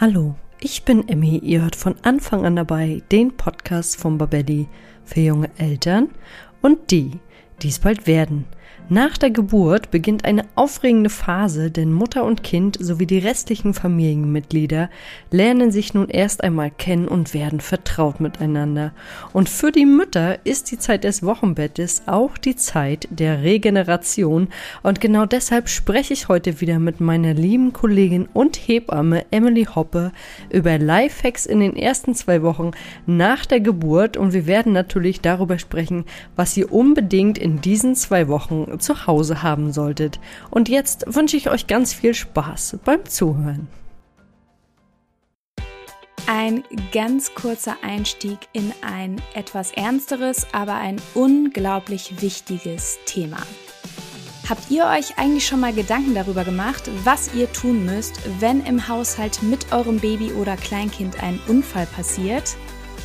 [0.00, 1.38] Hallo, ich bin Emmy.
[1.38, 4.68] Ihr hört von Anfang an dabei den Podcast von Babelli
[5.04, 6.10] für junge Eltern
[6.62, 7.18] und die,
[7.62, 8.44] die es bald werden.
[8.90, 14.88] Nach der Geburt beginnt eine aufregende Phase, denn Mutter und Kind sowie die restlichen Familienmitglieder
[15.30, 18.92] lernen sich nun erst einmal kennen und werden vertraut miteinander.
[19.34, 24.48] Und für die Mütter ist die Zeit des Wochenbettes auch die Zeit der Regeneration.
[24.82, 30.12] Und genau deshalb spreche ich heute wieder mit meiner lieben Kollegin und Hebamme Emily Hoppe
[30.48, 32.70] über Lifehacks in den ersten zwei Wochen
[33.04, 34.16] nach der Geburt.
[34.16, 39.42] Und wir werden natürlich darüber sprechen, was ihr unbedingt in diesen zwei Wochen zu Hause
[39.42, 40.20] haben solltet.
[40.50, 43.68] Und jetzt wünsche ich euch ganz viel Spaß beim Zuhören.
[46.26, 53.38] Ein ganz kurzer Einstieg in ein etwas ernsteres, aber ein unglaublich wichtiges Thema.
[54.48, 58.88] Habt ihr euch eigentlich schon mal Gedanken darüber gemacht, was ihr tun müsst, wenn im
[58.88, 62.56] Haushalt mit eurem Baby oder Kleinkind ein Unfall passiert?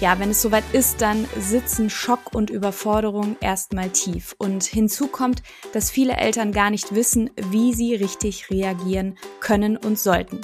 [0.02, 4.36] Ja, wenn es soweit ist, dann sitzen Schock und Überforderung erstmal tief.
[4.38, 9.98] Und hinzu kommt, dass viele Eltern gar nicht wissen, wie sie richtig reagieren können und
[9.98, 10.42] sollten.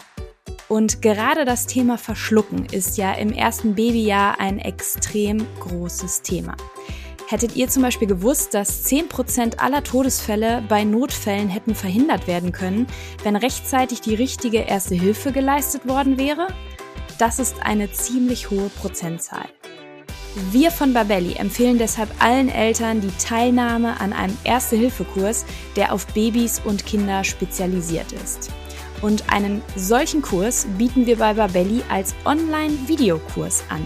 [0.68, 6.56] Und gerade das Thema Verschlucken ist ja im ersten Babyjahr ein extrem großes Thema.
[7.28, 12.88] Hättet ihr zum Beispiel gewusst, dass 10% aller Todesfälle bei Notfällen hätten verhindert werden können,
[13.24, 16.48] wenn rechtzeitig die richtige Erste Hilfe geleistet worden wäre?
[17.20, 19.50] Das ist eine ziemlich hohe Prozentzahl.
[20.52, 25.44] Wir von Babelli empfehlen deshalb allen Eltern die Teilnahme an einem Erste-Hilfe-Kurs,
[25.76, 28.52] der auf Babys und Kinder spezialisiert ist.
[29.02, 33.86] Und einen solchen Kurs bieten wir bei Babelli als Online-Videokurs an.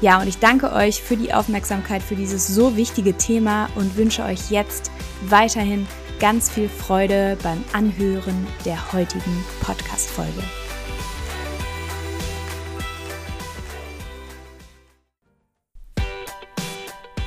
[0.00, 4.24] Ja, und ich danke euch für die Aufmerksamkeit für dieses so wichtige Thema und wünsche
[4.24, 4.90] euch jetzt
[5.28, 5.86] weiterhin
[6.18, 10.42] ganz viel Freude beim Anhören der heutigen Podcast-Folge.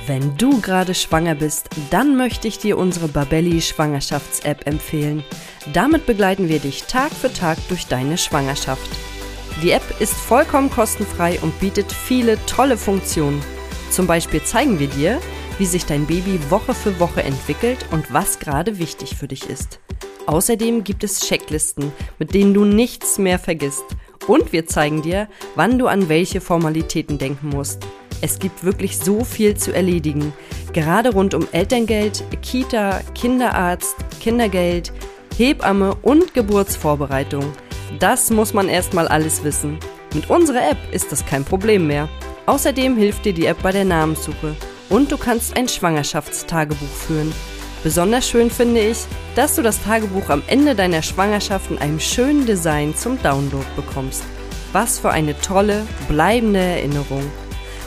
[0.06, 5.24] Wenn du gerade schwanger bist, dann möchte ich dir unsere Babelli Schwangerschafts-App empfehlen.
[5.72, 8.90] Damit begleiten wir dich Tag für Tag durch deine Schwangerschaft.
[9.62, 13.40] Die App ist vollkommen kostenfrei und bietet viele tolle Funktionen.
[13.90, 15.20] Zum Beispiel zeigen wir dir,
[15.58, 19.78] wie sich dein Baby Woche für Woche entwickelt und was gerade wichtig für dich ist.
[20.26, 23.84] Außerdem gibt es Checklisten, mit denen du nichts mehr vergisst.
[24.26, 27.86] Und wir zeigen dir, wann du an welche Formalitäten denken musst.
[28.20, 30.32] Es gibt wirklich so viel zu erledigen,
[30.72, 34.92] gerade rund um Elterngeld, Kita, Kinderarzt, Kindergeld,
[35.36, 37.52] Hebamme und Geburtsvorbereitung.
[37.98, 39.78] Das muss man erstmal alles wissen.
[40.14, 42.08] Mit unserer App ist das kein Problem mehr.
[42.46, 44.54] Außerdem hilft dir die App bei der Namenssuche
[44.88, 47.32] und du kannst ein Schwangerschaftstagebuch führen.
[47.82, 48.98] Besonders schön finde ich,
[49.34, 54.24] dass du das Tagebuch am Ende deiner Schwangerschaft in einem schönen Design zum Download bekommst.
[54.72, 57.30] Was für eine tolle, bleibende Erinnerung.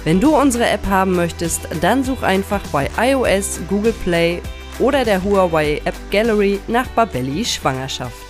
[0.03, 4.41] Wenn du unsere App haben möchtest, dann such einfach bei iOS, Google Play
[4.79, 8.26] oder der Huawei App Gallery nach Babelli Schwangerschaft.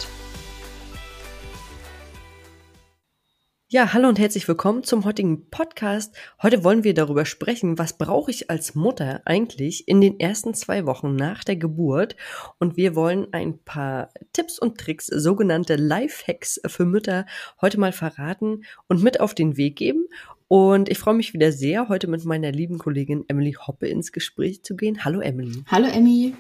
[3.70, 6.16] Ja, hallo und herzlich willkommen zum heutigen Podcast.
[6.42, 10.86] Heute wollen wir darüber sprechen, was brauche ich als Mutter eigentlich in den ersten zwei
[10.86, 12.16] Wochen nach der Geburt.
[12.60, 17.26] Und wir wollen ein paar Tipps und Tricks, sogenannte Lifehacks für Mütter,
[17.60, 20.08] heute mal verraten und mit auf den Weg geben.
[20.48, 24.64] Und ich freue mich wieder sehr, heute mit meiner lieben Kollegin Emily Hoppe ins Gespräch
[24.64, 25.04] zu gehen.
[25.04, 25.66] Hallo Emily.
[25.70, 26.34] Hallo Emmy.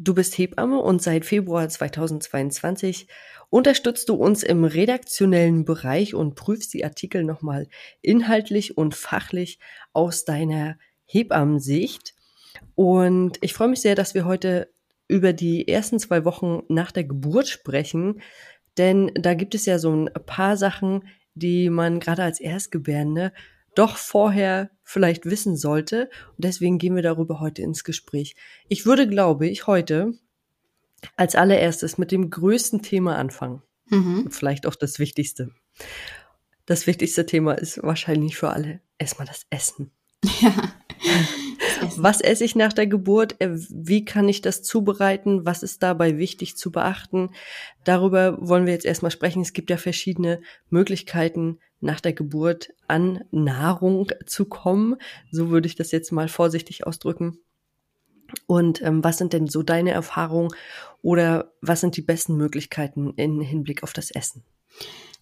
[0.00, 3.08] Du bist Hebamme und seit Februar 2022
[3.50, 7.68] unterstützt du uns im redaktionellen Bereich und prüfst die Artikel nochmal
[8.02, 9.58] inhaltlich und fachlich
[9.92, 12.14] aus deiner Hebammensicht.
[12.74, 14.72] Und ich freue mich sehr, dass wir heute
[15.06, 18.20] über die ersten zwei Wochen nach der Geburt sprechen,
[18.76, 23.32] denn da gibt es ja so ein paar Sachen, die man gerade als Erstgebärende
[23.74, 26.10] doch vorher vielleicht wissen sollte.
[26.36, 28.34] Und deswegen gehen wir darüber heute ins Gespräch.
[28.68, 30.14] Ich würde, glaube ich, heute
[31.16, 33.62] als allererstes mit dem größten Thema anfangen.
[33.86, 34.30] Mhm.
[34.30, 35.50] Vielleicht auch das Wichtigste.
[36.66, 39.92] Das wichtigste Thema ist wahrscheinlich für alle erstmal das Essen.
[40.40, 40.52] Ja.
[41.96, 43.40] Was esse ich nach der Geburt?
[43.40, 45.46] Äh, wie kann ich das zubereiten?
[45.46, 47.30] Was ist dabei wichtig zu beachten?
[47.84, 49.42] Darüber wollen wir jetzt erstmal sprechen.
[49.42, 50.40] Es gibt ja verschiedene
[50.70, 54.96] Möglichkeiten, nach der Geburt an Nahrung zu kommen.
[55.30, 57.38] So würde ich das jetzt mal vorsichtig ausdrücken.
[58.46, 60.50] Und ähm, was sind denn so deine Erfahrungen
[61.02, 64.44] oder was sind die besten Möglichkeiten im Hinblick auf das Essen?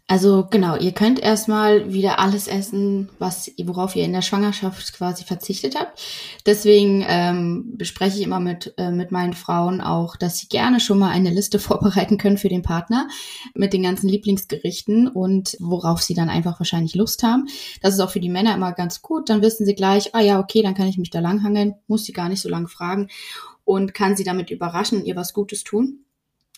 [0.08, 5.24] Also genau, ihr könnt erstmal wieder alles essen, was, worauf ihr in der Schwangerschaft quasi
[5.24, 6.00] verzichtet habt.
[6.46, 11.00] Deswegen ähm, bespreche ich immer mit, äh, mit meinen Frauen auch, dass sie gerne schon
[11.00, 13.08] mal eine Liste vorbereiten können für den Partner
[13.54, 17.48] mit den ganzen Lieblingsgerichten und worauf sie dann einfach wahrscheinlich Lust haben.
[17.82, 19.28] Das ist auch für die Männer immer ganz gut.
[19.28, 22.12] Dann wissen sie gleich, ah ja, okay, dann kann ich mich da langhangeln, muss sie
[22.12, 23.08] gar nicht so lange fragen
[23.64, 26.05] und kann sie damit überraschen und ihr was Gutes tun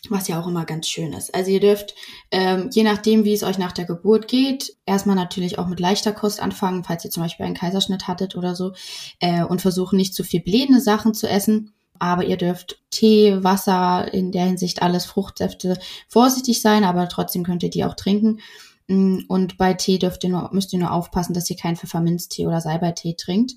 [0.09, 1.33] was ja auch immer ganz schön ist.
[1.35, 1.95] Also ihr dürft,
[2.31, 6.13] ähm, je nachdem, wie es euch nach der Geburt geht, erstmal natürlich auch mit leichter
[6.13, 8.73] Kost anfangen, falls ihr zum Beispiel einen Kaiserschnitt hattet oder so,
[9.19, 11.73] äh, und versuchen nicht zu viel blähende Sachen zu essen.
[11.99, 17.63] Aber ihr dürft Tee, Wasser, in der Hinsicht alles Fruchtsäfte vorsichtig sein, aber trotzdem könnt
[17.63, 18.39] ihr die auch trinken.
[18.87, 22.47] Mm, und bei Tee dürft ihr nur, müsst ihr nur aufpassen, dass ihr keinen Pfefferminztee
[22.47, 23.53] oder Salbeitee trinkt,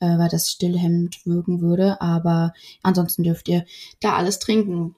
[0.00, 2.00] äh, weil das stillhemmend wirken würde.
[2.02, 2.52] Aber
[2.82, 3.64] ansonsten dürft ihr
[4.00, 4.94] da alles trinken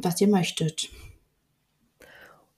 [0.00, 0.88] was ihr möchtet.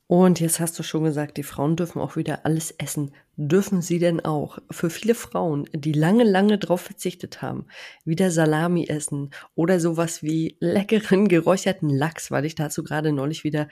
[0.07, 3.15] Und jetzt hast du schon gesagt, die Frauen dürfen auch wieder alles essen.
[3.43, 7.65] Dürfen sie denn auch für viele Frauen, die lange, lange drauf verzichtet haben,
[8.05, 13.69] wieder Salami essen oder sowas wie leckeren geräucherten Lachs, weil ich dazu gerade neulich wieder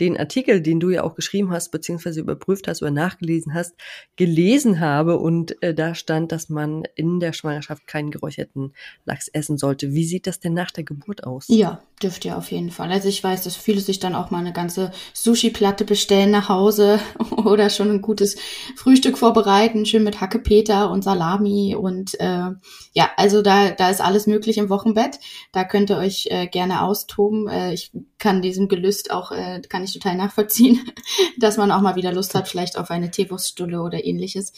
[0.00, 3.74] den Artikel, den du ja auch geschrieben hast, beziehungsweise überprüft hast oder nachgelesen hast,
[4.16, 8.72] gelesen habe und äh, da stand, dass man in der Schwangerschaft keinen geräucherten
[9.04, 9.92] Lachs essen sollte.
[9.92, 11.44] Wie sieht das denn nach der Geburt aus?
[11.48, 12.90] Ja, dürft ihr auf jeden Fall.
[12.90, 16.98] Also ich weiß, dass viele sich dann auch mal eine ganze Sushi-Platte bestellen nach Hause
[17.30, 18.36] oder schon ein gutes
[18.76, 22.50] Frühstück vorbereiten, schön mit Hackepeter und Salami und äh,
[22.92, 25.18] ja, also da, da ist alles möglich im Wochenbett.
[25.52, 27.48] Da könnt ihr euch äh, gerne austoben.
[27.48, 30.80] Äh, ich kann diesem Gelüst auch, äh, kann ich total nachvollziehen,
[31.38, 34.52] dass man auch mal wieder Lust hat, vielleicht auf eine Teewurststulle oder ähnliches.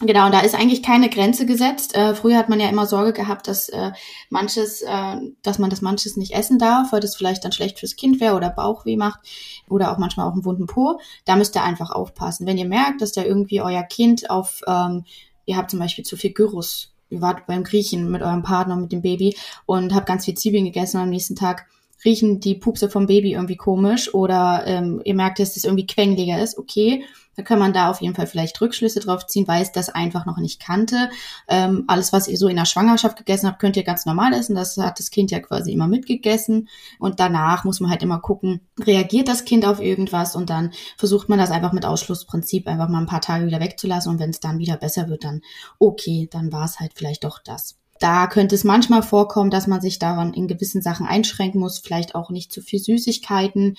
[0.00, 1.94] Genau, und da ist eigentlich keine Grenze gesetzt.
[1.94, 3.92] Äh, früher hat man ja immer Sorge gehabt, dass äh,
[4.28, 7.94] manches, äh, dass man das manches nicht essen darf, weil das vielleicht dann schlecht fürs
[7.94, 9.20] Kind wäre oder Bauchweh macht
[9.68, 10.98] oder auch manchmal auch einen wunden Po.
[11.24, 12.44] Da müsst ihr einfach aufpassen.
[12.44, 15.04] Wenn ihr merkt, dass da irgendwie euer Kind auf, ähm,
[15.46, 18.90] ihr habt zum Beispiel zu viel Gyros, ihr wart beim Griechen mit eurem Partner, mit
[18.90, 21.66] dem Baby und habt ganz viel Zwiebeln gegessen und am nächsten Tag
[22.04, 26.42] riechen die Pupse vom Baby irgendwie komisch oder ähm, ihr merkt, dass es irgendwie quengeliger
[26.42, 27.04] ist, okay,
[27.36, 30.26] da kann man da auf jeden Fall vielleicht Rückschlüsse drauf ziehen, weil es das einfach
[30.26, 31.10] noch nicht kannte.
[31.48, 34.54] Ähm, alles, was ihr so in der Schwangerschaft gegessen habt, könnt ihr ganz normal essen.
[34.54, 36.68] Das hat das Kind ja quasi immer mitgegessen.
[36.98, 41.28] Und danach muss man halt immer gucken, reagiert das Kind auf irgendwas und dann versucht
[41.28, 44.12] man das einfach mit Ausschlussprinzip einfach mal ein paar Tage wieder wegzulassen.
[44.12, 45.42] Und wenn es dann wieder besser wird, dann
[45.78, 47.76] okay, dann war es halt vielleicht doch das.
[48.00, 52.14] Da könnte es manchmal vorkommen, dass man sich daran in gewissen Sachen einschränken muss, vielleicht
[52.14, 53.76] auch nicht zu viel Süßigkeiten,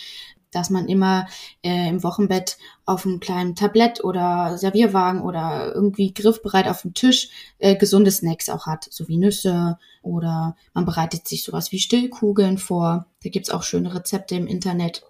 [0.55, 1.27] dass man immer
[1.63, 7.29] äh, im Wochenbett auf einem kleinen Tablett oder Servierwagen oder irgendwie griffbereit auf dem Tisch
[7.59, 12.57] äh, gesunde Snacks auch hat, so wie Nüsse oder man bereitet sich sowas wie Stillkugeln
[12.57, 13.07] vor.
[13.23, 15.03] Da gibt's auch schöne Rezepte im Internet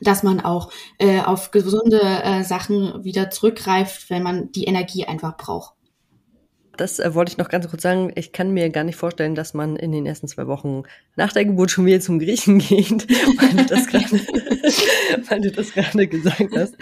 [0.00, 5.36] dass man auch äh, auf gesunde äh, Sachen wieder zurückgreift, wenn man die Energie einfach
[5.36, 5.74] braucht.
[6.76, 8.12] Das äh, wollte ich noch ganz kurz sagen.
[8.14, 10.82] Ich kann mir gar nicht vorstellen, dass man in den ersten zwei Wochen
[11.16, 13.08] nach der Geburt schon wieder zum Griechen geht,
[13.40, 14.04] weil du das gerade,
[15.28, 16.76] weil du das gerade gesagt hast.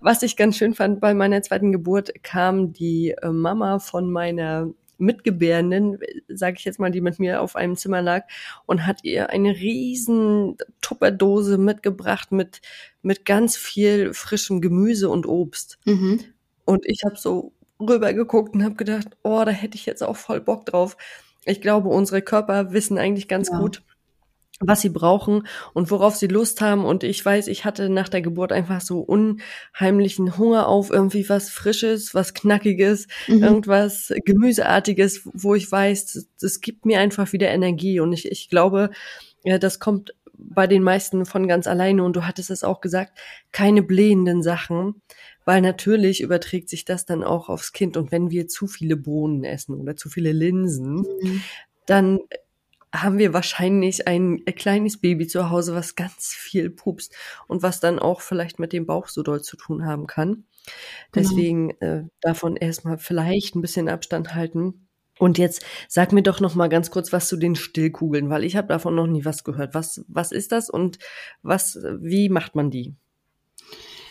[0.00, 4.70] Was ich ganz schön fand, bei meiner zweiten Geburt kam die äh, Mama von meiner
[4.98, 8.24] Mitgebärenden, sage ich jetzt mal, die mit mir auf einem Zimmer lag
[8.66, 12.60] und hat ihr eine riesen Tupperdose mitgebracht mit
[13.02, 15.78] mit ganz viel frischem Gemüse und Obst.
[15.84, 16.24] Mhm.
[16.64, 20.40] Und ich habe so rübergeguckt und habe gedacht, oh, da hätte ich jetzt auch voll
[20.40, 20.96] Bock drauf.
[21.44, 23.58] Ich glaube, unsere Körper wissen eigentlich ganz ja.
[23.58, 23.82] gut,
[24.60, 26.84] was sie brauchen und worauf sie Lust haben.
[26.84, 31.48] Und ich weiß, ich hatte nach der Geburt einfach so unheimlichen Hunger auf irgendwie was
[31.50, 33.42] Frisches, was Knackiges, mhm.
[33.42, 38.00] irgendwas Gemüseartiges, wo ich weiß, das gibt mir einfach wieder Energie.
[38.00, 38.90] Und ich, ich glaube,
[39.44, 42.02] ja, das kommt bei den meisten von ganz alleine.
[42.02, 43.18] Und du hattest es auch gesagt,
[43.52, 45.02] keine blähenden Sachen
[45.48, 47.96] weil natürlich überträgt sich das dann auch aufs Kind.
[47.96, 51.42] Und wenn wir zu viele Bohnen essen oder zu viele Linsen, mhm.
[51.86, 52.18] dann
[52.92, 57.98] haben wir wahrscheinlich ein kleines Baby zu Hause, was ganz viel pupst und was dann
[57.98, 60.44] auch vielleicht mit dem Bauch so doll zu tun haben kann.
[61.12, 61.30] Genau.
[61.30, 64.86] Deswegen äh, davon erstmal vielleicht ein bisschen Abstand halten.
[65.18, 68.54] Und jetzt sag mir doch noch mal ganz kurz was zu den Stillkugeln, weil ich
[68.54, 69.72] habe davon noch nie was gehört.
[69.72, 70.98] Was was ist das und
[71.40, 72.96] was wie macht man die?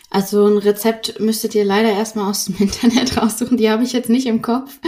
[0.09, 3.57] Also ein Rezept müsstet ihr leider erstmal aus dem Internet raussuchen.
[3.57, 4.79] Die habe ich jetzt nicht im Kopf.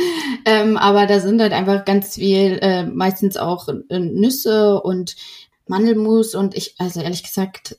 [0.45, 5.15] Ähm, aber da sind halt einfach ganz viel, äh, meistens auch äh, Nüsse und
[5.67, 7.77] Mandelmus und ich, also ehrlich gesagt,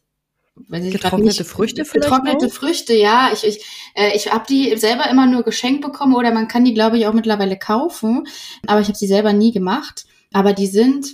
[0.69, 2.53] weiß ich getrocknete nicht, Früchte vielleicht getrocknete auch?
[2.53, 6.49] Früchte ja ich ich äh, ich habe die selber immer nur geschenkt bekommen oder man
[6.49, 8.27] kann die glaube ich auch mittlerweile kaufen
[8.67, 11.07] aber ich habe sie selber nie gemacht aber die sind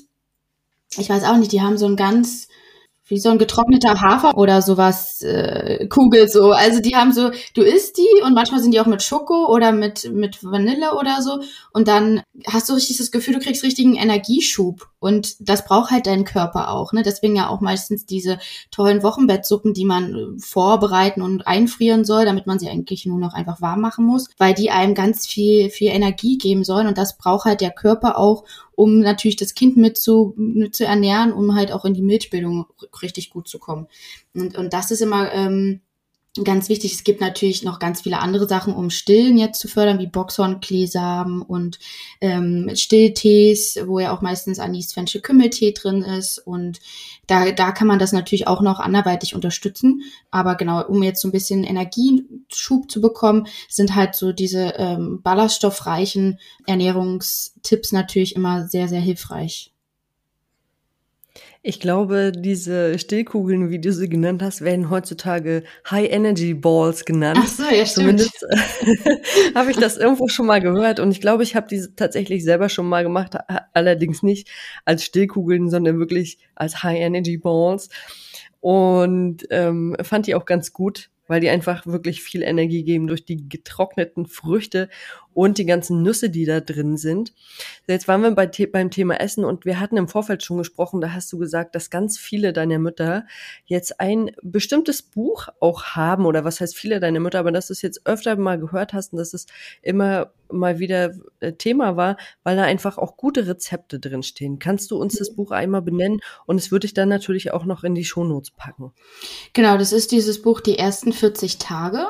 [0.99, 2.49] ich weiß auch nicht die haben so ein ganz
[3.08, 6.50] wie so ein getrockneter Hafer oder sowas, äh, Kugel so.
[6.50, 9.70] Also die haben so, du isst die und manchmal sind die auch mit Schoko oder
[9.72, 11.40] mit, mit Vanille oder so.
[11.72, 14.88] Und dann hast du richtig das Gefühl, du kriegst richtigen Energieschub.
[14.98, 16.92] Und das braucht halt dein Körper auch.
[16.92, 17.02] Ne?
[17.04, 18.38] Deswegen ja auch meistens diese
[18.72, 23.34] tollen Wochenbettsuppen, die man äh, vorbereiten und einfrieren soll, damit man sie eigentlich nur noch
[23.34, 26.88] einfach warm machen muss, weil die einem ganz viel, viel Energie geben sollen.
[26.88, 28.44] Und das braucht halt der Körper auch,
[28.76, 32.66] um natürlich das Kind mit zu, mit zu ernähren, um halt auch in die Milchbildung
[33.02, 33.88] richtig gut zu kommen.
[34.35, 35.80] Und, und das ist immer ähm,
[36.45, 36.93] ganz wichtig.
[36.93, 41.43] Es gibt natürlich noch ganz viele andere Sachen, um Stillen jetzt zu fördern, wie Boxhornkleesamen
[41.43, 41.78] und
[42.21, 46.38] ähm, Stilltees, wo ja auch meistens Anis, Fenchel, Kümmeltee drin ist.
[46.38, 46.81] Und
[47.26, 50.02] da, da kann man das natürlich auch noch anderweitig unterstützen.
[50.31, 55.21] Aber genau, um jetzt so ein bisschen Energieschub zu bekommen, sind halt so diese ähm,
[55.23, 59.73] ballaststoffreichen Ernährungstipps natürlich immer sehr, sehr hilfreich.
[61.68, 67.40] Ich glaube, diese Stillkugeln, wie du sie genannt hast, werden heutzutage High Energy Balls genannt.
[67.42, 68.20] Ach so, ja, stimmt.
[68.20, 68.46] Zumindest
[69.56, 72.68] habe ich das irgendwo schon mal gehört und ich glaube, ich habe diese tatsächlich selber
[72.68, 73.37] schon mal gemacht,
[73.73, 74.49] allerdings nicht
[74.85, 77.88] als Stillkugeln, sondern wirklich als High Energy Balls
[78.61, 83.25] und ähm, fand die auch ganz gut weil die einfach wirklich viel Energie geben durch
[83.25, 84.88] die getrockneten Früchte
[85.37, 87.35] und die ganzen Nüsse, die da drin sind.
[87.87, 91.12] Jetzt waren wir bei, beim Thema Essen und wir hatten im Vorfeld schon gesprochen, da
[91.12, 93.26] hast du gesagt, dass ganz viele deiner Mütter
[93.66, 97.75] jetzt ein bestimmtes Buch auch haben oder was heißt viele deiner Mütter, aber dass du
[97.75, 99.45] es jetzt öfter mal gehört hast und dass es
[99.83, 104.59] immer mal wieder äh, Thema war, weil da einfach auch gute Rezepte drin stehen.
[104.59, 107.85] Kannst du uns das Buch einmal benennen und es würde ich dann natürlich auch noch
[107.85, 108.93] in die Shownotes packen.
[109.52, 112.07] Genau, das ist dieses Buch Die ersten 40 Tage.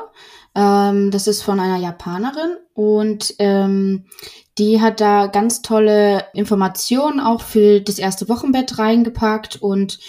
[0.57, 4.05] Ähm, das ist von einer Japanerin und ähm,
[4.57, 9.99] die hat da ganz tolle Informationen auch für das erste Wochenbett reingepackt und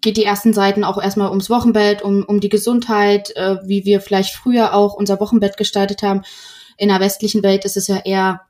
[0.00, 4.00] geht die ersten Seiten auch erstmal ums Wochenbett, um, um die Gesundheit, äh, wie wir
[4.00, 6.22] vielleicht früher auch unser Wochenbett gestaltet haben.
[6.78, 8.47] In der westlichen Welt ist es ja eher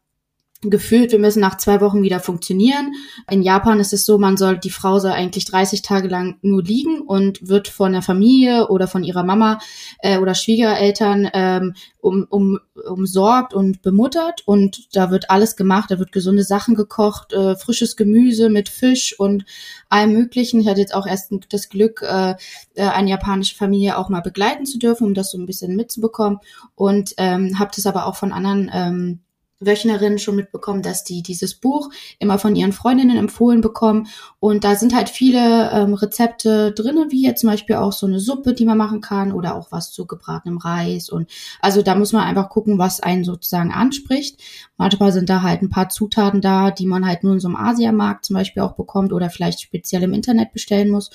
[0.62, 2.92] gefühlt, wir müssen nach zwei Wochen wieder funktionieren.
[3.30, 6.64] In Japan ist es so, man soll, die Frau soll eigentlich 30 Tage lang nur
[6.64, 9.60] liegen und wird von der Familie oder von ihrer Mama
[10.00, 16.00] äh, oder Schwiegereltern ähm, um, um, umsorgt und bemuttert und da wird alles gemacht, da
[16.00, 19.44] wird gesunde Sachen gekocht, äh, frisches Gemüse mit Fisch und
[19.88, 20.60] allem möglichen.
[20.60, 22.34] Ich hatte jetzt auch erst das Glück, äh,
[22.74, 26.40] äh eine japanische Familie auch mal begleiten zu dürfen, um das so ein bisschen mitzubekommen
[26.74, 29.20] und ähm, habe das aber auch von anderen ähm,
[29.60, 34.06] Wöchnerinnen schon mitbekommen, dass die dieses Buch immer von ihren Freundinnen empfohlen bekommen.
[34.38, 38.20] Und da sind halt viele ähm, Rezepte drinnen, wie jetzt zum Beispiel auch so eine
[38.20, 41.10] Suppe, die man machen kann oder auch was zu gebratenem Reis.
[41.10, 41.28] Und
[41.60, 44.40] also da muss man einfach gucken, was einen sozusagen anspricht.
[44.76, 47.56] Manchmal sind da halt ein paar Zutaten da, die man halt nur in so einem
[47.56, 51.10] Asiamarkt zum Beispiel auch bekommt oder vielleicht speziell im Internet bestellen muss,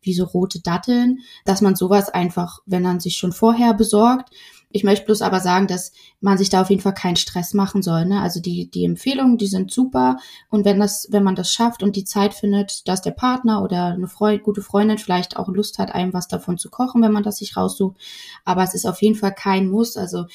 [0.00, 4.30] wie so rote Datteln, dass man sowas einfach, wenn man sich schon vorher besorgt,
[4.70, 7.82] ich möchte bloß aber sagen, dass man sich da auf jeden Fall keinen Stress machen
[7.82, 8.04] soll.
[8.04, 8.20] Ne?
[8.20, 10.18] Also die, die Empfehlungen, die sind super.
[10.50, 13.86] Und wenn das, wenn man das schafft und die Zeit findet, dass der Partner oder
[13.86, 17.22] eine Freund, gute Freundin vielleicht auch Lust hat, einem was davon zu kochen, wenn man
[17.22, 17.96] das sich raussucht.
[18.44, 19.96] Aber es ist auf jeden Fall kein Muss.
[19.96, 20.26] Also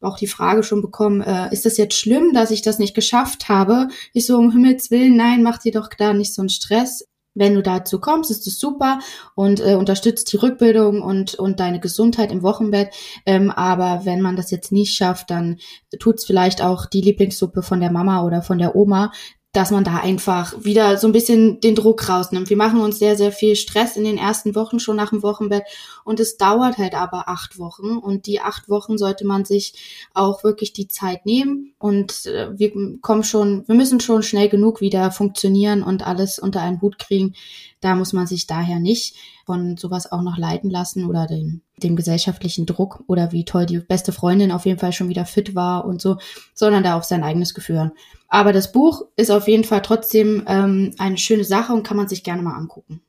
[0.00, 3.48] auch die Frage schon bekommen, äh, ist das jetzt schlimm, dass ich das nicht geschafft
[3.48, 3.88] habe?
[4.12, 7.06] Ich so, um Himmels Willen, nein, mach dir doch da nicht so einen Stress.
[7.34, 8.98] Wenn du dazu kommst, ist es super
[9.34, 12.92] und äh, unterstützt die Rückbildung und, und deine Gesundheit im Wochenbett.
[13.24, 15.58] Ähm, aber wenn man das jetzt nicht schafft, dann
[15.98, 19.12] tut's vielleicht auch die Lieblingssuppe von der Mama oder von der Oma,
[19.52, 22.50] dass man da einfach wieder so ein bisschen den Druck rausnimmt.
[22.50, 25.64] Wir machen uns sehr, sehr viel Stress in den ersten Wochen schon nach dem Wochenbett
[26.04, 30.44] und es dauert halt aber acht Wochen und die acht Wochen sollte man sich auch
[30.44, 35.10] wirklich die Zeit nehmen und äh, wir kommen schon, wir müssen schon schnell genug wieder
[35.10, 37.34] funktionieren und alles unter einen Hut kriegen.
[37.80, 41.96] Da muss man sich daher nicht von sowas auch noch leiten lassen oder den, dem
[41.96, 45.86] gesellschaftlichen Druck oder wie toll die beste Freundin auf jeden Fall schon wieder fit war
[45.86, 46.18] und so,
[46.54, 47.92] sondern da auf sein eigenes Gefühl hören.
[48.28, 52.08] Aber das Buch ist auf jeden Fall trotzdem ähm, eine schöne Sache und kann man
[52.08, 53.02] sich gerne mal angucken.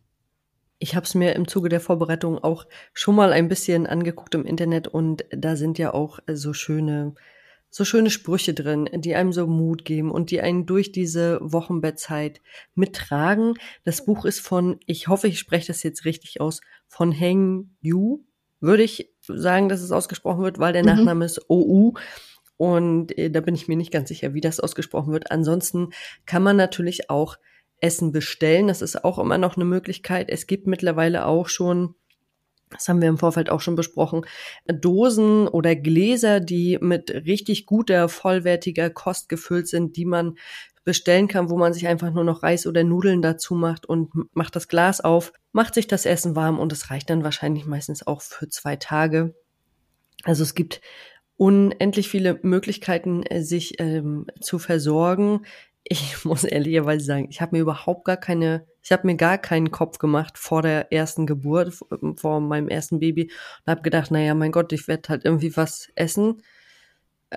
[0.79, 4.45] Ich habe es mir im Zuge der Vorbereitung auch schon mal ein bisschen angeguckt im
[4.45, 7.13] Internet und da sind ja auch so schöne,
[7.71, 12.41] so schöne Sprüche drin, die einem so Mut geben und die einen durch diese Wochenbettzeit
[12.75, 13.55] mittragen.
[13.85, 18.25] Das Buch ist von, ich hoffe, ich spreche das jetzt richtig aus, von Heng Yu,
[18.59, 20.89] würde ich sagen, dass es ausgesprochen wird, weil der mhm.
[20.89, 21.93] Nachname ist OU.
[22.57, 25.31] Und äh, da bin ich mir nicht ganz sicher, wie das ausgesprochen wird.
[25.31, 25.89] Ansonsten
[26.25, 27.37] kann man natürlich auch
[27.79, 28.67] Essen bestellen.
[28.67, 30.29] Das ist auch immer noch eine Möglichkeit.
[30.29, 31.95] Es gibt mittlerweile auch schon
[32.71, 34.25] das haben wir im Vorfeld auch schon besprochen,
[34.65, 40.35] Dosen oder Gläser, die mit richtig guter, vollwertiger Kost gefüllt sind, die man
[40.83, 44.55] bestellen kann, wo man sich einfach nur noch Reis oder Nudeln dazu macht und macht
[44.55, 48.21] das Glas auf, macht sich das Essen warm und es reicht dann wahrscheinlich meistens auch
[48.21, 49.35] für zwei Tage.
[50.23, 50.81] Also es gibt
[51.37, 55.41] unendlich viele Möglichkeiten, sich ähm, zu versorgen
[55.83, 59.71] ich muss ehrlicherweise sagen, ich habe mir überhaupt gar keine, ich habe mir gar keinen
[59.71, 61.77] Kopf gemacht vor der ersten Geburt,
[62.15, 63.31] vor meinem ersten Baby
[63.65, 66.41] und habe gedacht, naja, mein Gott, ich werde halt irgendwie was essen.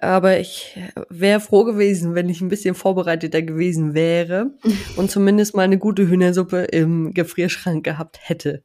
[0.01, 0.77] Aber ich
[1.09, 4.55] wäre froh gewesen, wenn ich ein bisschen vorbereiteter gewesen wäre
[4.97, 8.65] und zumindest mal eine gute Hühnersuppe im Gefrierschrank gehabt hätte.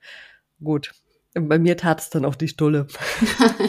[0.63, 0.91] Gut.
[1.35, 2.87] Bei mir tat es dann auch die Stulle.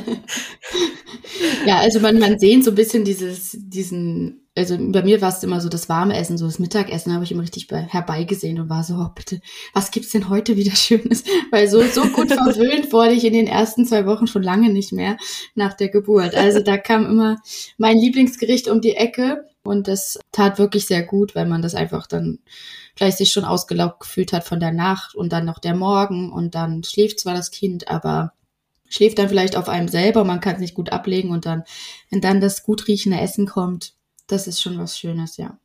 [1.66, 5.42] ja, also man, man sehnt so ein bisschen dieses, diesen also bei mir war es
[5.42, 8.84] immer so das warme Essen, so das Mittagessen habe ich immer richtig herbeigesehen und war
[8.84, 9.40] so, oh, bitte,
[9.72, 11.24] was gibt's denn heute wieder Schönes?
[11.50, 14.92] Weil so, so gut verwöhnt wurde ich in den ersten zwei Wochen schon lange nicht
[14.92, 15.16] mehr
[15.54, 16.34] nach der Geburt.
[16.34, 17.38] Also da kam immer
[17.78, 22.06] mein Lieblingsgericht um die Ecke und das tat wirklich sehr gut, weil man das einfach
[22.06, 22.40] dann
[22.96, 26.54] gleich sich schon ausgelaugt gefühlt hat von der Nacht und dann noch der Morgen und
[26.54, 28.34] dann schläft zwar das Kind, aber
[28.90, 31.64] schläft dann vielleicht auf einem selber, man kann es nicht gut ablegen und dann,
[32.10, 33.94] wenn dann das gut riechende Essen kommt,
[34.30, 35.58] das ist schon was Schönes, ja.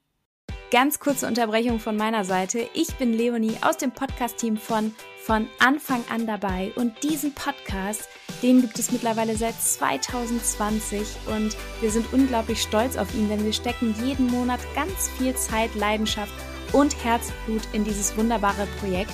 [0.72, 2.68] Ganz kurze Unterbrechung von meiner Seite.
[2.74, 4.94] Ich bin Leonie aus dem Podcast-Team von
[5.26, 8.08] von Anfang an dabei und diesen Podcast,
[8.44, 13.54] den gibt es mittlerweile seit 2020 und wir sind unglaublich stolz auf ihn, denn wir
[13.54, 16.32] stecken jeden Monat ganz viel Zeit, Leidenschaft
[16.74, 19.14] und Herzblut in dieses wunderbare Projekt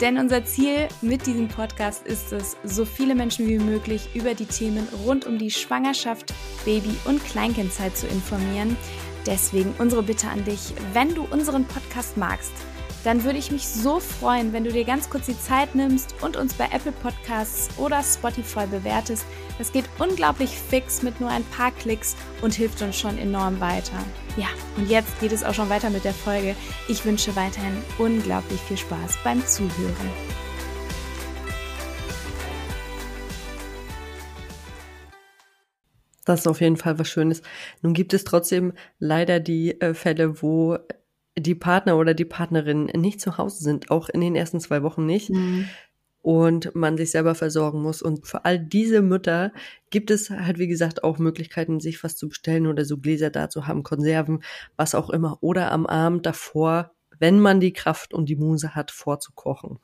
[0.00, 4.44] Denn unser Ziel mit diesem Podcast ist es, so viele Menschen wie möglich über die
[4.44, 6.34] Themen rund um die Schwangerschaft,
[6.66, 8.76] Baby- und Kleinkindzeit zu informieren.
[9.24, 12.52] Deswegen unsere Bitte an dich, wenn du unseren Podcast magst,
[13.04, 16.36] dann würde ich mich so freuen, wenn du dir ganz kurz die Zeit nimmst und
[16.36, 19.24] uns bei Apple Podcasts oder Spotify bewertest.
[19.58, 23.98] Das geht unglaublich fix mit nur ein paar Klicks und hilft uns schon enorm weiter.
[24.36, 26.54] Ja, und jetzt geht es auch schon weiter mit der Folge.
[26.88, 30.10] Ich wünsche weiterhin unglaublich viel Spaß beim Zuhören.
[36.26, 37.40] Das ist auf jeden Fall was Schönes.
[37.80, 40.76] Nun gibt es trotzdem leider die äh, Fälle, wo
[41.38, 45.06] die Partner oder die Partnerin nicht zu Hause sind, auch in den ersten zwei Wochen
[45.06, 45.30] nicht.
[45.30, 45.68] Mhm.
[46.26, 48.02] Und man sich selber versorgen muss.
[48.02, 49.52] Und für all diese Mütter
[49.90, 53.48] gibt es halt, wie gesagt, auch Möglichkeiten, sich was zu bestellen oder so Gläser da
[53.48, 54.42] zu haben, Konserven,
[54.76, 55.38] was auch immer.
[55.40, 59.78] Oder am Abend davor, wenn man die Kraft und die Muse hat, vorzukochen.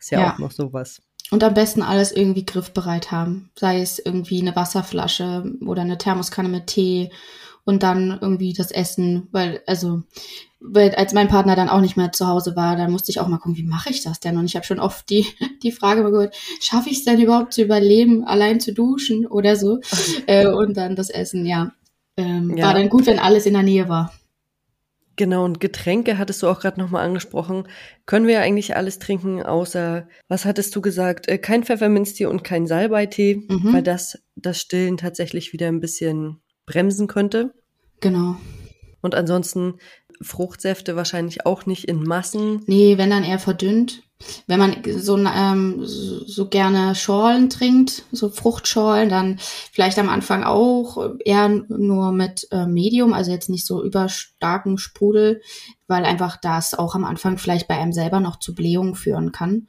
[0.00, 0.34] Ist ja, ja.
[0.34, 1.00] auch noch sowas.
[1.30, 3.52] Und am besten alles irgendwie griffbereit haben.
[3.54, 7.12] Sei es irgendwie eine Wasserflasche oder eine Thermoskanne mit Tee
[7.68, 10.02] und dann irgendwie das Essen, weil, also,
[10.58, 13.28] weil als mein Partner dann auch nicht mehr zu Hause war, dann musste ich auch
[13.28, 14.38] mal gucken, wie mache ich das denn?
[14.38, 15.26] Und ich habe schon oft die,
[15.62, 19.80] die Frage gehört, schaffe ich es denn überhaupt zu überleben, allein zu duschen oder so?
[20.26, 21.72] äh, und dann das Essen, ja.
[22.16, 22.68] Ähm, ja.
[22.68, 24.14] War dann gut, wenn alles in der Nähe war.
[25.16, 27.68] Genau, und Getränke hattest du auch gerade nochmal angesprochen.
[28.06, 31.28] Können wir eigentlich alles trinken, außer, was hattest du gesagt?
[31.28, 33.74] Äh, kein Pfefferminztee und kein Salbeitee, mhm.
[33.74, 37.52] weil das das Stillen tatsächlich wieder ein bisschen bremsen könnte.
[38.00, 38.36] Genau.
[39.00, 39.74] Und ansonsten
[40.20, 42.62] Fruchtsäfte wahrscheinlich auch nicht in Massen.
[42.66, 44.02] Nee, wenn dann eher verdünnt.
[44.48, 51.14] Wenn man so, ähm, so gerne Schorlen trinkt, so Fruchtschorlen, dann vielleicht am Anfang auch
[51.24, 55.40] eher nur mit äh, Medium, also jetzt nicht so überstarken Sprudel,
[55.86, 59.68] weil einfach das auch am Anfang vielleicht bei einem selber noch zu Blähungen führen kann.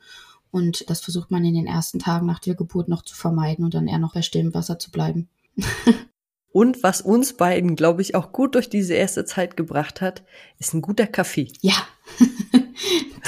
[0.49, 3.75] Und das versucht man in den ersten Tagen nach der Geburt noch zu vermeiden und
[3.75, 5.29] dann eher noch bei stillem Wasser zu bleiben.
[6.51, 10.23] Und was uns beiden, glaube ich, auch gut durch diese erste Zeit gebracht hat,
[10.57, 11.51] ist ein guter Kaffee.
[11.62, 11.75] Ja,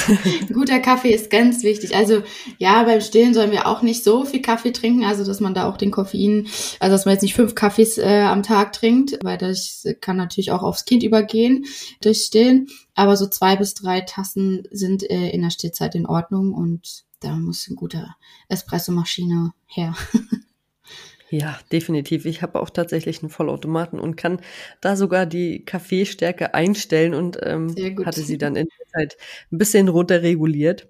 [0.53, 1.95] Guter Kaffee ist ganz wichtig.
[1.95, 2.23] Also
[2.57, 5.69] ja, beim Stillen sollen wir auch nicht so viel Kaffee trinken, also dass man da
[5.69, 6.47] auch den Koffein,
[6.79, 10.51] also dass man jetzt nicht fünf Kaffees äh, am Tag trinkt, weil das kann natürlich
[10.51, 11.65] auch aufs Kind übergehen
[12.01, 12.67] durch Stillen.
[12.95, 17.35] Aber so zwei bis drei Tassen sind äh, in der Stillzeit in Ordnung und da
[17.35, 18.15] muss ein guter
[18.49, 19.95] Espressomaschine her.
[21.31, 22.25] Ja, definitiv.
[22.25, 24.41] Ich habe auch tatsächlich einen Vollautomaten und kann
[24.81, 29.17] da sogar die Kaffeestärke einstellen und ähm, hatte sie dann in der Zeit
[29.49, 30.89] ein bisschen runterreguliert.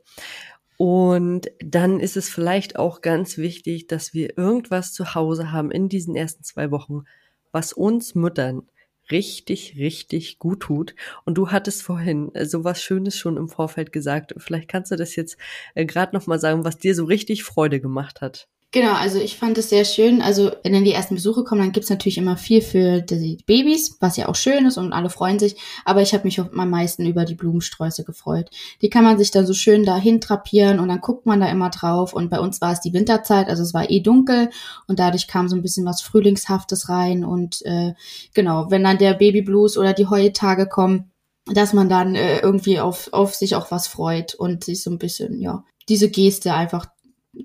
[0.78, 5.90] Und dann ist es vielleicht auch ganz wichtig, dass wir irgendwas zu Hause haben in
[5.90, 7.04] diesen ersten zwei Wochen,
[7.52, 8.64] was uns Müttern
[9.12, 10.96] richtig, richtig gut tut.
[11.24, 14.34] Und du hattest vorhin äh, so was Schönes schon im Vorfeld gesagt.
[14.38, 15.38] Vielleicht kannst du das jetzt
[15.76, 18.48] äh, gerade noch mal sagen, was dir so richtig Freude gemacht hat.
[18.74, 20.22] Genau, also ich fand es sehr schön.
[20.22, 23.98] Also wenn dann die ersten Besuche kommen, dann gibt's natürlich immer viel für die Babys,
[24.00, 25.58] was ja auch schön ist und alle freuen sich.
[25.84, 28.50] Aber ich habe mich am meisten über die Blumensträuße gefreut.
[28.82, 31.70] Die kann man sich dann so schön dahin trapieren und dann guckt man da immer
[31.70, 32.14] drauf.
[32.14, 34.50] Und bei uns war es die Winterzeit, also es war eh dunkel
[34.88, 37.26] und dadurch kam so ein bisschen was Frühlingshaftes rein.
[37.26, 37.94] Und äh,
[38.34, 41.12] genau, wenn dann der Babyblues oder die Heutage kommen,
[41.46, 44.98] dass man dann äh, irgendwie auf, auf sich auch was freut und sich so ein
[44.98, 46.86] bisschen, ja, diese Geste einfach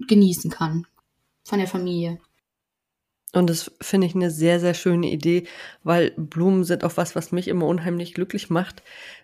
[0.06, 0.86] genießen kann
[1.46, 2.18] von der Familie.
[3.32, 5.46] Und das finde ich eine sehr, sehr schöne Idee,
[5.82, 8.82] weil Blumen sind auch was, was mich immer unheimlich glücklich macht,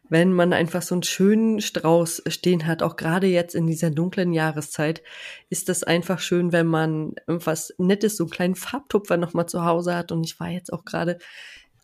[0.08, 2.82] wenn man einfach so einen schönen Strauß stehen hat.
[2.82, 5.02] Auch gerade jetzt in dieser dunklen Jahreszeit
[5.48, 9.94] ist das einfach schön, wenn man irgendwas Nettes, so einen kleinen Farbtupfer nochmal zu Hause
[9.94, 10.12] hat.
[10.12, 11.18] Und ich war jetzt auch gerade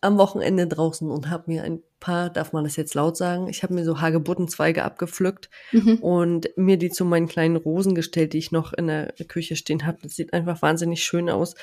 [0.01, 3.63] am Wochenende draußen und habe mir ein paar, darf man das jetzt laut sagen, ich
[3.63, 5.95] habe mir so Hagebuttenzweige abgepflückt mhm.
[5.95, 9.85] und mir die zu meinen kleinen Rosen gestellt, die ich noch in der Küche stehen
[9.85, 9.97] habe.
[10.03, 11.55] Das sieht einfach wahnsinnig schön aus,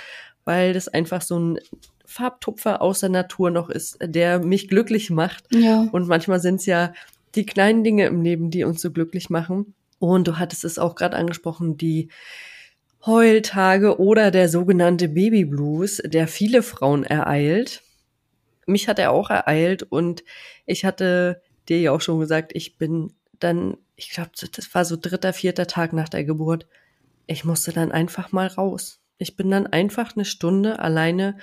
[0.45, 1.59] weil das einfach so ein
[2.05, 5.45] Farbtupfer aus der Natur noch ist, der mich glücklich macht.
[5.55, 5.89] Ja.
[5.91, 6.93] Und manchmal sind es ja
[7.35, 9.75] die kleinen Dinge im Leben, die uns so glücklich machen.
[9.99, 12.11] Und du hattest es auch gerade angesprochen, die
[13.07, 17.83] Heultage oder der sogenannte Babyblues, der viele Frauen ereilt
[18.67, 20.25] mich hat er auch ereilt und
[20.67, 24.97] ich hatte dir ja auch schon gesagt, ich bin dann, ich glaube, das war so
[25.01, 26.67] dritter, vierter Tag nach der Geburt.
[27.27, 29.01] Ich musste dann einfach mal raus.
[29.19, 31.39] Ich bin dann einfach eine Stunde alleine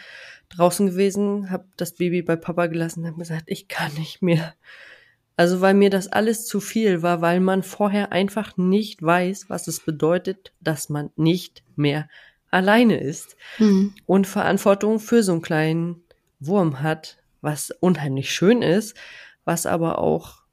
[0.50, 4.54] draußen gewesen, habe das Baby bei Papa gelassen, habe gesagt, ich kann nicht mehr.
[5.36, 9.68] Also weil mir das alles zu viel war, weil man vorher einfach nicht weiß, was
[9.68, 12.08] es bedeutet, dass man nicht mehr
[12.52, 13.96] alleine ist mhm.
[14.06, 16.03] und Verantwortung für so einen kleinen
[16.46, 18.96] Wurm hat, was unheimlich schön ist,
[19.46, 20.44] was aber auch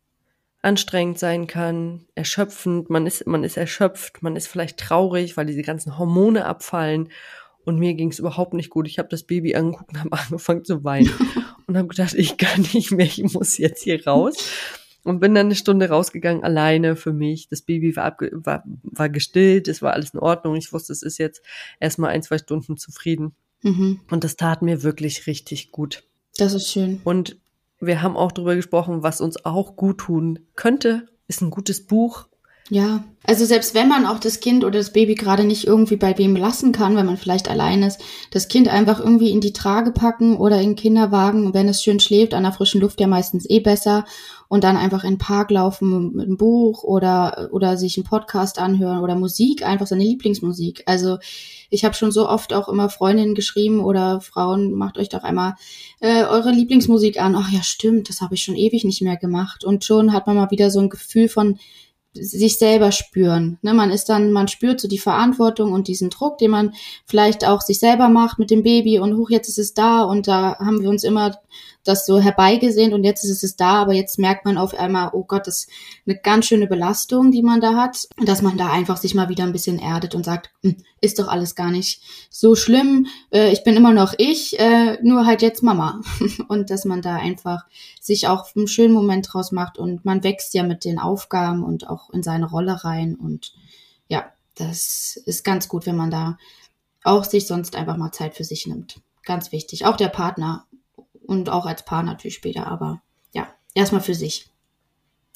[0.62, 5.62] anstrengend sein kann, erschöpfend, man ist, man ist erschöpft, man ist vielleicht traurig, weil diese
[5.62, 7.08] ganzen Hormone abfallen.
[7.64, 8.86] Und mir ging es überhaupt nicht gut.
[8.86, 11.12] Ich habe das Baby angeguckt und habe angefangen zu weinen
[11.66, 14.50] und habe gedacht, ich kann nicht mehr, ich muss jetzt hier raus.
[15.02, 17.48] Und bin dann eine Stunde rausgegangen, alleine für mich.
[17.48, 20.56] Das Baby war, war, war gestillt, es war alles in Ordnung.
[20.56, 21.42] Ich wusste, es ist jetzt
[21.78, 23.34] erstmal ein, zwei Stunden zufrieden.
[23.62, 24.00] Mhm.
[24.10, 26.04] Und das tat mir wirklich richtig gut.
[26.36, 27.00] Das ist schön.
[27.04, 27.38] Und
[27.80, 32.26] wir haben auch darüber gesprochen, was uns auch gut tun könnte, ist ein gutes Buch.
[32.72, 36.16] Ja, also selbst wenn man auch das Kind oder das Baby gerade nicht irgendwie bei
[36.16, 39.90] wem lassen kann, wenn man vielleicht allein ist, das Kind einfach irgendwie in die Trage
[39.90, 43.50] packen oder in den Kinderwagen, wenn es schön schläft, an der frischen Luft ja meistens
[43.50, 44.04] eh besser
[44.46, 48.60] und dann einfach in den Park laufen mit einem Buch oder, oder sich einen Podcast
[48.60, 50.84] anhören oder Musik, einfach seine Lieblingsmusik.
[50.86, 51.18] Also
[51.70, 55.56] ich habe schon so oft auch immer Freundinnen geschrieben oder Frauen, macht euch doch einmal
[55.98, 57.34] äh, eure Lieblingsmusik an.
[57.34, 59.64] Ach ja, stimmt, das habe ich schon ewig nicht mehr gemacht.
[59.64, 61.58] Und schon hat man mal wieder so ein Gefühl von
[62.12, 63.58] sich selber spüren.
[63.62, 66.74] Ne, man ist dann, man spürt so die Verantwortung und diesen Druck, den man
[67.06, 70.26] vielleicht auch sich selber macht mit dem Baby und hoch, jetzt ist es da und
[70.26, 71.38] da haben wir uns immer
[71.84, 75.24] das so herbeigesehnt und jetzt ist es da, aber jetzt merkt man auf einmal, oh
[75.24, 75.70] Gott, das ist
[76.06, 79.44] eine ganz schöne Belastung, die man da hat, dass man da einfach sich mal wieder
[79.44, 83.64] ein bisschen erdet und sagt, hm, ist doch alles gar nicht so schlimm, äh, ich
[83.64, 86.00] bin immer noch ich, äh, nur halt jetzt Mama
[86.48, 87.64] und dass man da einfach
[88.00, 91.88] sich auch einen schönen Moment draus macht und man wächst ja mit den Aufgaben und
[91.88, 93.52] auch in seine Rolle rein und
[94.08, 96.36] ja, das ist ganz gut, wenn man da
[97.04, 99.00] auch sich sonst einfach mal Zeit für sich nimmt.
[99.24, 99.86] Ganz wichtig.
[99.86, 100.66] Auch der Partner
[101.30, 104.50] und auch als Paar natürlich später, aber ja, erstmal für sich.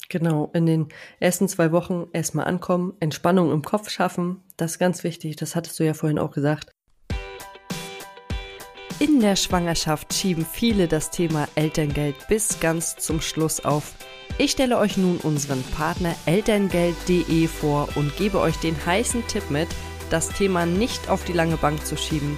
[0.09, 0.89] Genau, in den
[1.21, 5.79] ersten zwei Wochen erstmal ankommen, Entspannung im Kopf schaffen, das ist ganz wichtig, das hattest
[5.79, 6.69] du ja vorhin auch gesagt.
[8.99, 13.93] In der Schwangerschaft schieben viele das Thema Elterngeld bis ganz zum Schluss auf.
[14.37, 19.69] Ich stelle euch nun unseren Partner elterngeld.de vor und gebe euch den heißen Tipp mit,
[20.09, 22.37] das Thema nicht auf die lange Bank zu schieben.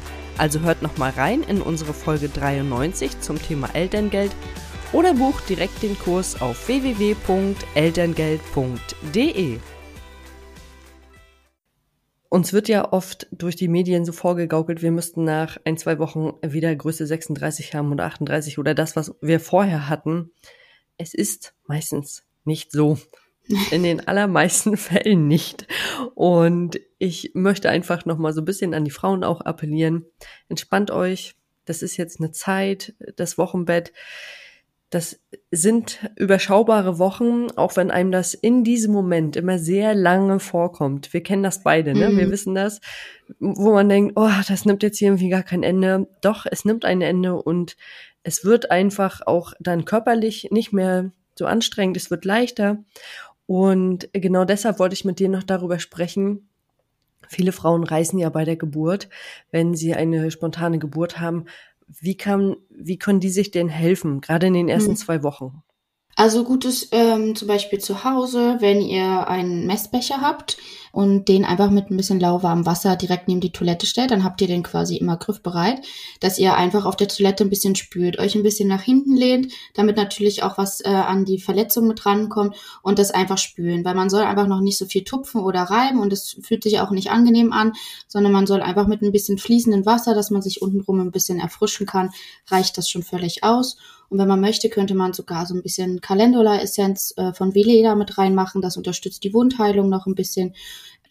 [0.37, 4.31] Also hört nochmal rein in unsere Folge 93 zum Thema Elterngeld
[4.93, 9.59] oder bucht direkt den Kurs auf www.elterngeld.de.
[12.33, 16.31] Uns wird ja oft durch die Medien so vorgegaukelt, wir müssten nach ein, zwei Wochen
[16.41, 20.31] wieder Größe 36 haben oder 38 oder das, was wir vorher hatten.
[20.97, 22.97] Es ist meistens nicht so.
[23.71, 25.67] In den allermeisten Fällen nicht.
[26.15, 30.05] Und ich möchte einfach nochmal so ein bisschen an die Frauen auch appellieren.
[30.49, 31.35] Entspannt euch.
[31.65, 33.93] Das ist jetzt eine Zeit, das Wochenbett.
[34.89, 41.13] Das sind überschaubare Wochen, auch wenn einem das in diesem Moment immer sehr lange vorkommt.
[41.13, 42.09] Wir kennen das beide, ne?
[42.09, 42.17] Mhm.
[42.17, 42.81] Wir wissen das,
[43.39, 46.09] wo man denkt, oh, das nimmt jetzt hier irgendwie gar kein Ende.
[46.21, 47.77] Doch, es nimmt ein Ende und
[48.23, 52.83] es wird einfach auch dann körperlich nicht mehr so anstrengend, es wird leichter.
[53.51, 56.47] Und genau deshalb wollte ich mit dir noch darüber sprechen.
[57.27, 59.09] Viele Frauen reißen ja bei der Geburt,
[59.51, 61.47] wenn sie eine spontane Geburt haben.
[61.85, 64.95] Wie kann, wie können die sich denn helfen, gerade in den ersten hm.
[64.95, 65.63] zwei Wochen?
[66.15, 70.57] Also gut ist ähm, zum Beispiel zu Hause, wenn ihr einen Messbecher habt
[70.91, 74.41] und den einfach mit ein bisschen lauwarmem Wasser direkt neben die Toilette stellt, dann habt
[74.41, 75.81] ihr den quasi immer griffbereit,
[76.19, 79.53] dass ihr einfach auf der Toilette ein bisschen spült, euch ein bisschen nach hinten lehnt,
[79.73, 83.95] damit natürlich auch was äh, an die Verletzung mit rankommt und das einfach spülen, weil
[83.95, 86.91] man soll einfach noch nicht so viel tupfen oder reiben und es fühlt sich auch
[86.91, 87.73] nicht angenehm an,
[88.07, 91.39] sondern man soll einfach mit ein bisschen fließendem Wasser, dass man sich untenrum ein bisschen
[91.39, 92.11] erfrischen kann,
[92.47, 93.77] reicht das schon völlig aus.
[94.11, 98.17] Und wenn man möchte, könnte man sogar so ein bisschen Calendula-Essenz äh, von Veleda mit
[98.17, 98.61] reinmachen.
[98.61, 100.53] Das unterstützt die Wundheilung noch ein bisschen.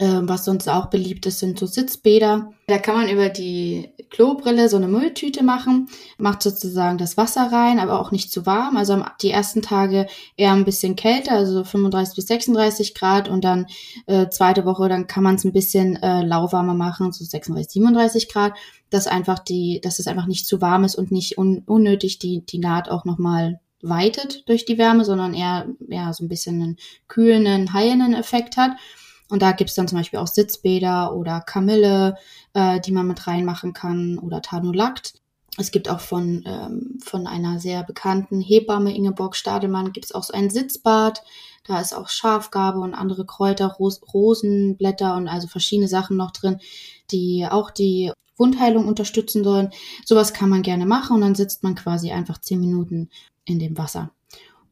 [0.00, 2.54] Ähm, was sonst auch beliebt ist, sind so Sitzbäder.
[2.68, 7.78] Da kann man über die Klobrille so eine Mülltüte machen, macht sozusagen das Wasser rein,
[7.78, 8.78] aber auch nicht zu warm.
[8.78, 10.06] Also die ersten Tage
[10.38, 13.66] eher ein bisschen kälter, also 35 bis 36 Grad und dann
[14.06, 18.28] äh, zweite Woche, dann kann man es ein bisschen äh, lauwarmer machen, so 36, 37
[18.30, 18.54] Grad,
[18.88, 22.40] dass einfach die, dass es einfach nicht zu warm ist und nicht un unnötig die,
[22.46, 26.76] die Naht auch nochmal weitet durch die Wärme, sondern eher, eher so ein bisschen einen
[27.06, 28.72] kühlenden, heilenden Effekt hat.
[29.30, 32.16] Und da gibt's dann zum Beispiel auch Sitzbäder oder Kamille,
[32.52, 35.14] äh, die man mit reinmachen kann oder Tanolakt.
[35.56, 40.32] Es gibt auch von, ähm, von einer sehr bekannten Hebamme Ingeborg Stadelmann gibt's auch so
[40.32, 41.22] ein Sitzbad.
[41.66, 46.58] Da ist auch Schafgabe und andere Kräuter, Ros Rosenblätter und also verschiedene Sachen noch drin,
[47.10, 49.70] die auch die Wundheilung unterstützen sollen.
[50.04, 53.10] Sowas kann man gerne machen und dann sitzt man quasi einfach zehn Minuten
[53.44, 54.10] in dem Wasser.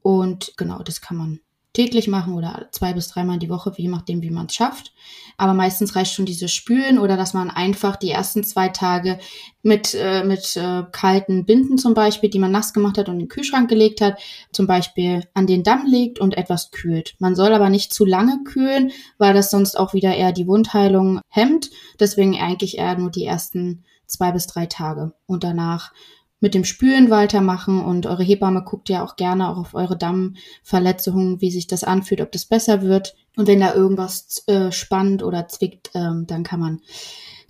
[0.02, 1.40] Und genau, das kann man
[1.78, 4.92] täglich machen oder zwei bis dreimal die Woche, je nachdem, wie man es schafft.
[5.36, 9.20] Aber meistens reicht schon dieses Spülen oder dass man einfach die ersten zwei Tage
[9.62, 13.20] mit, äh, mit äh, kalten Binden zum Beispiel, die man nass gemacht hat und in
[13.20, 14.18] den Kühlschrank gelegt hat,
[14.50, 17.14] zum Beispiel an den Damm legt und etwas kühlt.
[17.20, 21.20] Man soll aber nicht zu lange kühlen, weil das sonst auch wieder eher die Wundheilung
[21.28, 21.70] hemmt.
[22.00, 25.12] Deswegen eigentlich eher nur die ersten zwei bis drei Tage.
[25.26, 25.92] Und danach
[26.40, 31.40] mit dem Spülen weitermachen und eure Hebamme guckt ja auch gerne auch auf eure Dammverletzungen,
[31.40, 33.16] wie sich das anfühlt, ob das besser wird.
[33.36, 36.80] Und wenn da irgendwas äh, spannt oder zwickt, ähm, dann kann man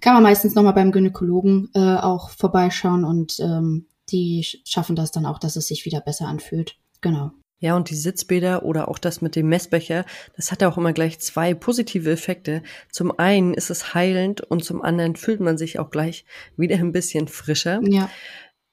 [0.01, 5.27] kann man meistens nochmal beim Gynäkologen äh, auch vorbeischauen und ähm, die schaffen das dann
[5.27, 6.77] auch, dass es sich wieder besser anfühlt.
[7.01, 7.33] Genau.
[7.61, 10.05] Ja, und die Sitzbäder oder auch das mit dem Messbecher,
[10.37, 12.63] das hat ja auch immer gleich zwei positive Effekte.
[12.93, 16.25] Zum einen ist es heilend und zum anderen fühlt man sich auch gleich
[16.57, 17.81] wieder ein bisschen frischer.
[17.83, 18.09] Ja.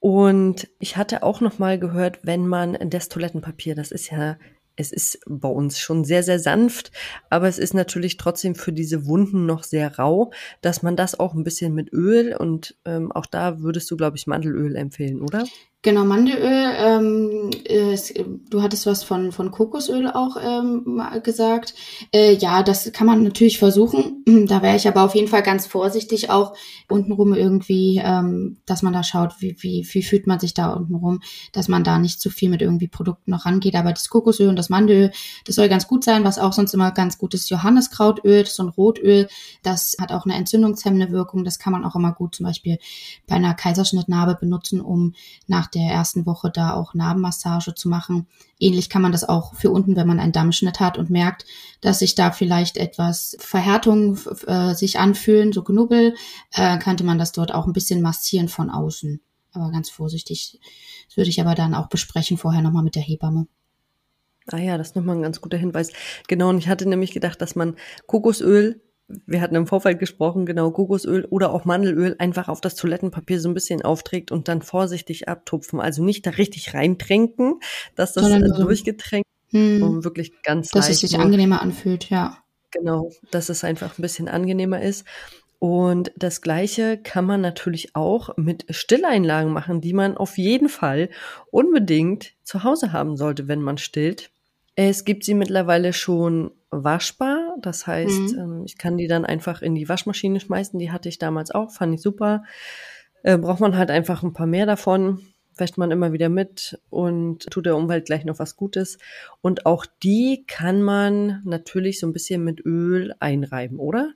[0.00, 4.36] Und ich hatte auch noch mal gehört, wenn man das Toilettenpapier, das ist ja
[4.76, 6.92] es ist bei uns schon sehr, sehr sanft,
[7.30, 11.34] aber es ist natürlich trotzdem für diese Wunden noch sehr rau, dass man das auch
[11.34, 15.44] ein bisschen mit Öl und ähm, auch da würdest du, glaube ich, Mandelöl empfehlen, oder?
[15.86, 16.74] Genau, Mandelöl.
[16.78, 18.12] Ähm, ist,
[18.50, 21.74] du hattest was von, von Kokosöl auch ähm, gesagt.
[22.12, 24.24] Äh, ja, das kann man natürlich versuchen.
[24.48, 26.54] Da wäre ich aber auf jeden Fall ganz vorsichtig, auch
[26.88, 31.20] untenrum irgendwie, ähm, dass man da schaut, wie, wie, wie fühlt man sich da untenrum,
[31.52, 33.76] dass man da nicht zu viel mit irgendwie Produkten noch rangeht.
[33.76, 35.12] Aber das Kokosöl und das Mandelöl,
[35.46, 36.24] das soll ganz gut sein.
[36.24, 39.28] Was auch sonst immer ganz gut ist, Johanniskrautöl, das ist so ein Rotöl.
[39.62, 41.44] Das hat auch eine entzündungshemmende Wirkung.
[41.44, 42.78] Das kann man auch immer gut zum Beispiel
[43.28, 45.14] bei einer Kaiserschnittnarbe benutzen, um
[45.46, 48.26] nach der ersten Woche da auch Narbenmassage zu machen.
[48.58, 51.44] Ähnlich kann man das auch für unten, wenn man einen Dammschnitt hat und merkt,
[51.80, 56.14] dass sich da vielleicht etwas Verhärtung äh, sich anfühlen, so Knubbel,
[56.52, 59.20] äh, könnte man das dort auch ein bisschen massieren von außen.
[59.52, 60.58] Aber ganz vorsichtig.
[61.08, 63.46] Das würde ich aber dann auch besprechen vorher nochmal mit der Hebamme.
[64.48, 65.92] Ah ja, das ist nochmal ein ganz guter Hinweis.
[66.28, 70.70] Genau, und ich hatte nämlich gedacht, dass man Kokosöl, wir hatten im Vorfeld gesprochen, genau,
[70.70, 75.28] Kokosöl oder auch Mandelöl einfach auf das Toilettenpapier so ein bisschen aufträgt und dann vorsichtig
[75.28, 75.80] abtupfen.
[75.80, 77.60] Also nicht da richtig reintränken,
[77.94, 82.38] dass das Sondern so durchgetränkt hm, und wirklich ganz Dass es sich angenehmer anfühlt, ja.
[82.72, 85.04] Genau, dass es einfach ein bisschen angenehmer ist.
[85.58, 91.08] Und das Gleiche kann man natürlich auch mit Stilleinlagen machen, die man auf jeden Fall
[91.50, 94.30] unbedingt zu Hause haben sollte, wenn man stillt.
[94.74, 97.45] Es gibt sie mittlerweile schon waschbar.
[97.60, 98.38] Das heißt, mhm.
[98.38, 100.78] Ähm, ich kann die dann einfach in die Waschmaschine schmeißen.
[100.78, 102.44] Die hatte ich damals auch, fand ich super.
[103.22, 105.20] Äh, braucht man halt einfach ein paar mehr davon.
[105.56, 108.98] Wäscht man immer wieder mit und tut der Umwelt gleich noch was Gutes.
[109.40, 114.12] Und auch die kann man natürlich so ein bisschen mit Öl einreiben, oder?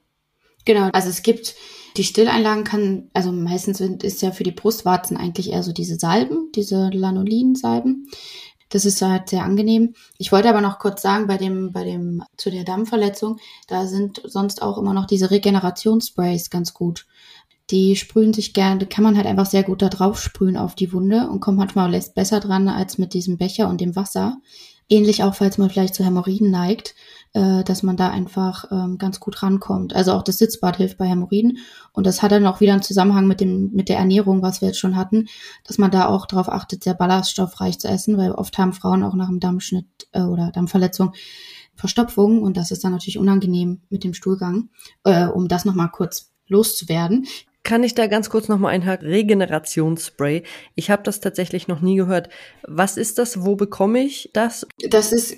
[0.67, 1.55] Genau, also es gibt
[1.97, 5.97] die Stilleinlagen kann, also meistens sind, ist ja für die Brustwarzen eigentlich eher so diese
[5.97, 8.07] Salben, diese Lanolin-Salben.
[8.71, 9.95] Das ist halt sehr angenehm.
[10.17, 14.23] Ich wollte aber noch kurz sagen, bei dem, bei dem, zu der Dammverletzung, da sind
[14.25, 17.07] sonst auch immer noch diese Regenerationssprays ganz gut.
[17.71, 20.93] Die sprühen sich gerne, kann man halt einfach sehr gut da drauf sprühen auf die
[20.93, 24.39] Wunde und kommt manchmal besser dran als mit diesem Becher und dem Wasser.
[24.89, 26.95] Ähnlich auch, falls man vielleicht zu Hämorrhoiden neigt,
[27.33, 29.95] äh, dass man da einfach ähm, ganz gut rankommt.
[29.95, 31.59] Also auch das Sitzbad hilft bei Hämorrhoiden.
[31.93, 34.69] Und das hat dann auch wieder einen Zusammenhang mit dem, mit der Ernährung, was wir
[34.69, 35.27] jetzt schon hatten,
[35.65, 39.15] dass man da auch darauf achtet, sehr ballaststoffreich zu essen, weil oft haben Frauen auch
[39.15, 41.13] nach einem Dammschnitt äh, oder Dammverletzung
[41.81, 44.69] Verstopfung und das ist dann natürlich unangenehm mit dem Stuhlgang,
[45.05, 47.27] äh, um das nochmal kurz loszuwerden.
[47.63, 49.09] Kann ich da ganz kurz nochmal einhaken?
[49.09, 50.45] Regenerationsspray.
[50.75, 52.29] Ich habe das tatsächlich noch nie gehört.
[52.67, 53.45] Was ist das?
[53.45, 54.67] Wo bekomme ich das?
[54.89, 55.37] Das ist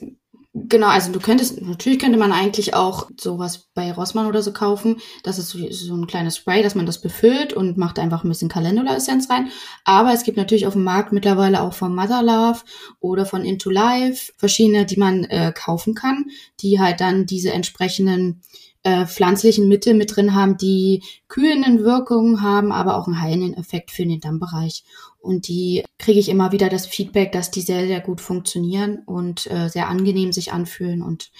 [0.55, 5.01] Genau, also du könntest, natürlich könnte man eigentlich auch sowas bei Rossmann oder so kaufen.
[5.23, 8.51] Das ist so, ein kleines Spray, dass man das befüllt und macht einfach ein bisschen
[8.51, 9.49] Calendula-Essenz rein.
[9.85, 12.61] Aber es gibt natürlich auf dem Markt mittlerweile auch von Mother Love
[13.01, 16.27] oder von Into Life verschiedene, die man äh, kaufen kann,
[16.61, 18.43] die halt dann diese entsprechenden
[18.83, 23.91] äh, pflanzlichen Mittel mit drin haben, die kühlenden Wirkungen haben, aber auch einen heilenden Effekt
[23.91, 24.85] für den Dammbereich.
[25.22, 29.48] Und die kriege ich immer wieder das Feedback, dass die sehr, sehr gut funktionieren und
[29.50, 31.00] äh, sehr angenehm sich anfühlen.
[31.00, 31.30] Und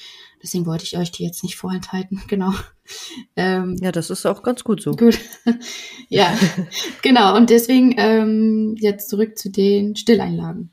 [0.40, 2.22] deswegen wollte ich euch die jetzt nicht vorenthalten.
[2.28, 2.52] Genau.
[3.36, 4.92] Ähm, ja, das ist auch ganz gut so.
[4.92, 5.18] Gut.
[6.08, 6.32] ja,
[7.02, 7.36] genau.
[7.36, 10.70] Und deswegen ähm, jetzt zurück zu den Stilleinlagen.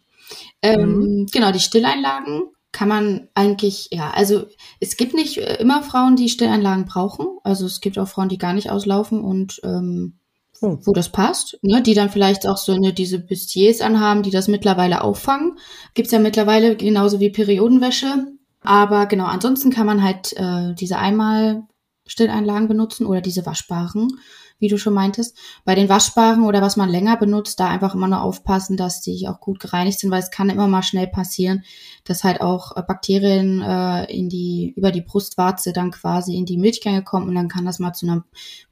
[0.61, 1.25] Ähm, mhm.
[1.31, 4.45] Genau, die Stilleinlagen kann man eigentlich, ja, also
[4.79, 7.27] es gibt nicht äh, immer Frauen, die Stillanlagen brauchen.
[7.43, 10.18] Also es gibt auch Frauen, die gar nicht auslaufen und ähm.
[10.61, 14.47] Wo das passt, ne, die dann vielleicht auch so eine, diese Bustiers anhaben, die das
[14.47, 15.57] mittlerweile auffangen.
[15.93, 18.27] Gibt's ja mittlerweile genauso wie Periodenwäsche.
[18.61, 21.63] Aber genau, ansonsten kann man halt äh, diese einmal
[22.05, 24.09] Stilleinlagen benutzen oder diese waschbaren
[24.59, 25.37] wie du schon meintest.
[25.65, 29.27] Bei den waschbaren oder was man länger benutzt, da einfach immer nur aufpassen, dass die
[29.27, 31.63] auch gut gereinigt sind, weil es kann immer mal schnell passieren,
[32.03, 36.57] dass halt auch äh, Bakterien äh, in die, über die Brustwarze dann quasi in die
[36.57, 38.23] Milchgänge kommen und dann kann das mal zu einer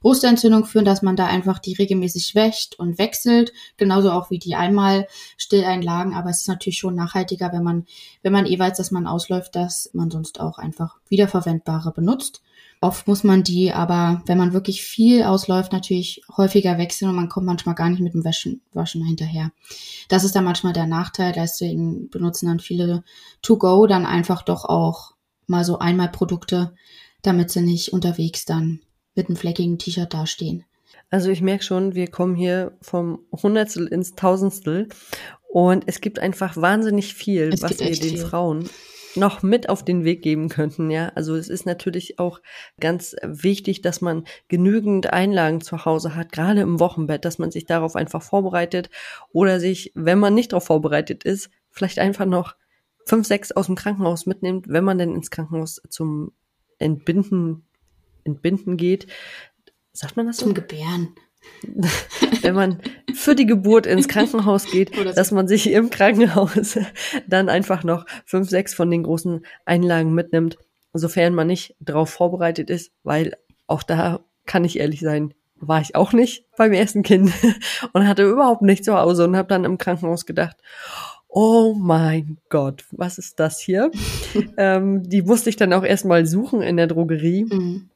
[0.02, 3.54] Brustentzündung führen, dass man da einfach die regelmäßig wäscht und wechselt.
[3.78, 7.86] Genauso auch wie die einmal Stilleinlagen, aber es ist natürlich schon nachhaltiger, wenn man,
[8.22, 12.42] wenn man eh weiß, dass man ausläuft, dass man sonst auch einfach wiederverwendbare benutzt.
[12.80, 17.30] Oft muss man die aber, wenn man wirklich viel ausläuft, natürlich häufiger wechseln und man
[17.30, 19.52] kommt manchmal gar nicht mit dem Waschen, Waschen hinterher.
[20.10, 23.04] Das ist dann manchmal der Nachteil, deswegen benutzen dann viele
[23.42, 25.14] To-Go dann einfach doch auch
[25.48, 26.76] mal so einmal Produkte,
[27.24, 28.82] damit sie nicht unterwegs dann
[29.16, 30.64] mit einem fleckigen T-Shirt dastehen.
[31.10, 34.90] Also ich merke schon, wir kommen hier vom Hundertstel ins Tausendstel
[35.50, 38.18] und es gibt einfach wahnsinnig viel, es was wir den viel.
[38.18, 38.70] Frauen
[39.18, 41.10] noch mit auf den Weg geben könnten, ja.
[41.16, 42.42] Also es ist natürlich auch
[42.80, 47.66] ganz wichtig, dass man genügend Einlagen zu Hause hat, gerade im Wochenbett, dass man sich
[47.66, 48.90] darauf einfach vorbereitet
[49.32, 52.56] oder sich, wenn man nicht darauf vorbereitet ist, vielleicht einfach noch
[53.06, 56.32] fünf, sechs aus dem Krankenhaus mitnimmt, wenn man denn ins Krankenhaus zum
[56.78, 57.66] Entbinden,
[58.24, 59.08] Entbinden geht.
[59.94, 60.46] Sagt man das so?
[60.46, 61.16] Zum Gebären.
[62.42, 62.80] Wenn man
[63.14, 66.80] für die Geburt ins Krankenhaus geht, dass man sich im Krankenhaus
[67.28, 70.58] dann einfach noch fünf, sechs von den großen Einlagen mitnimmt,
[70.94, 73.36] sofern man nicht darauf vorbereitet ist, weil
[73.68, 77.32] auch da kann ich ehrlich sein, war ich auch nicht beim ersten Kind
[77.94, 80.58] und hatte überhaupt nichts zu Hause und habe dann im Krankenhaus gedacht,
[81.28, 83.92] oh mein Gott, was ist das hier?
[84.58, 87.46] ähm, die musste ich dann auch erstmal suchen in der Drogerie.
[87.46, 87.90] Mhm.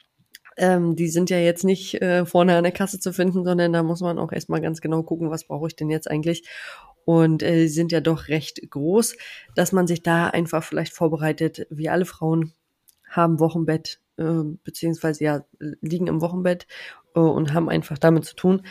[0.62, 3.82] Ähm, die sind ja jetzt nicht äh, vorne an der Kasse zu finden, sondern da
[3.82, 6.48] muss man auch erstmal ganz genau gucken, was brauche ich denn jetzt eigentlich.
[7.04, 9.18] und äh, sind ja doch recht groß,
[9.56, 12.54] dass man sich da einfach vielleicht vorbereitet, wie alle Frauen
[13.10, 15.46] haben Wochenbett, äh, beziehungsweise ja,
[15.82, 16.68] liegen im Wochenbett
[17.16, 18.62] äh, und haben einfach damit zu tun.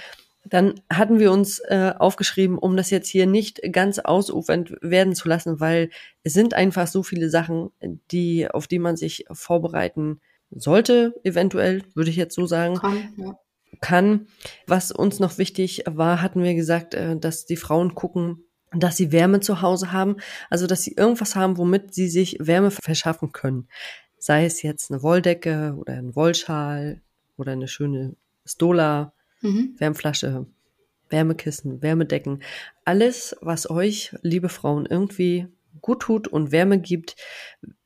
[0.45, 5.29] Dann hatten wir uns äh, aufgeschrieben, um das jetzt hier nicht ganz ausufernd werden zu
[5.29, 5.91] lassen, weil
[6.23, 7.71] es sind einfach so viele Sachen,
[8.13, 10.21] die, auf die man sich vorbereiten
[10.51, 12.77] sollte, eventuell, würde ich jetzt so sagen.
[12.77, 13.39] Kann, ja.
[13.81, 14.27] Kann.
[14.67, 19.13] Was uns noch wichtig war, hatten wir gesagt, äh, dass die Frauen gucken, dass sie
[19.13, 20.17] Wärme zu Hause haben,
[20.49, 23.69] also dass sie irgendwas haben, womit sie sich Wärme verschaffen können.
[24.19, 27.01] Sei es jetzt eine Wolldecke oder ein Wollschal
[27.37, 29.75] oder eine schöne Stola, mhm.
[29.79, 30.47] Wärmflasche,
[31.09, 32.43] Wärmekissen, Wärmedecken.
[32.85, 35.49] Alles, was euch, liebe Frauen, irgendwie
[35.81, 37.17] gut tut und Wärme gibt,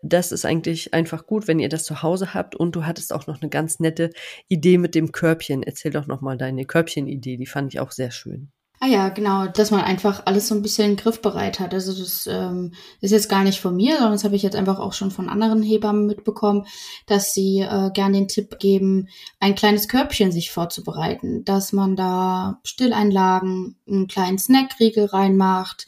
[0.02, 2.54] das ist eigentlich einfach gut, wenn ihr das zu Hause habt.
[2.54, 4.10] Und du hattest auch noch eine ganz nette
[4.48, 5.62] Idee mit dem Körbchen.
[5.62, 8.50] Erzähl doch noch mal deine Körbchen-Idee, die fand ich auch sehr schön.
[8.80, 11.72] Ah ja, genau, dass man einfach alles so ein bisschen griffbereit hat.
[11.72, 14.78] Also das ähm, ist jetzt gar nicht von mir, sondern das habe ich jetzt einfach
[14.78, 16.66] auch schon von anderen Hebammen mitbekommen,
[17.06, 19.08] dass sie äh, gern den Tipp geben,
[19.40, 25.86] ein kleines Körbchen sich vorzubereiten, dass man da Stilleinlagen, einen kleinen Snackriegel reinmacht,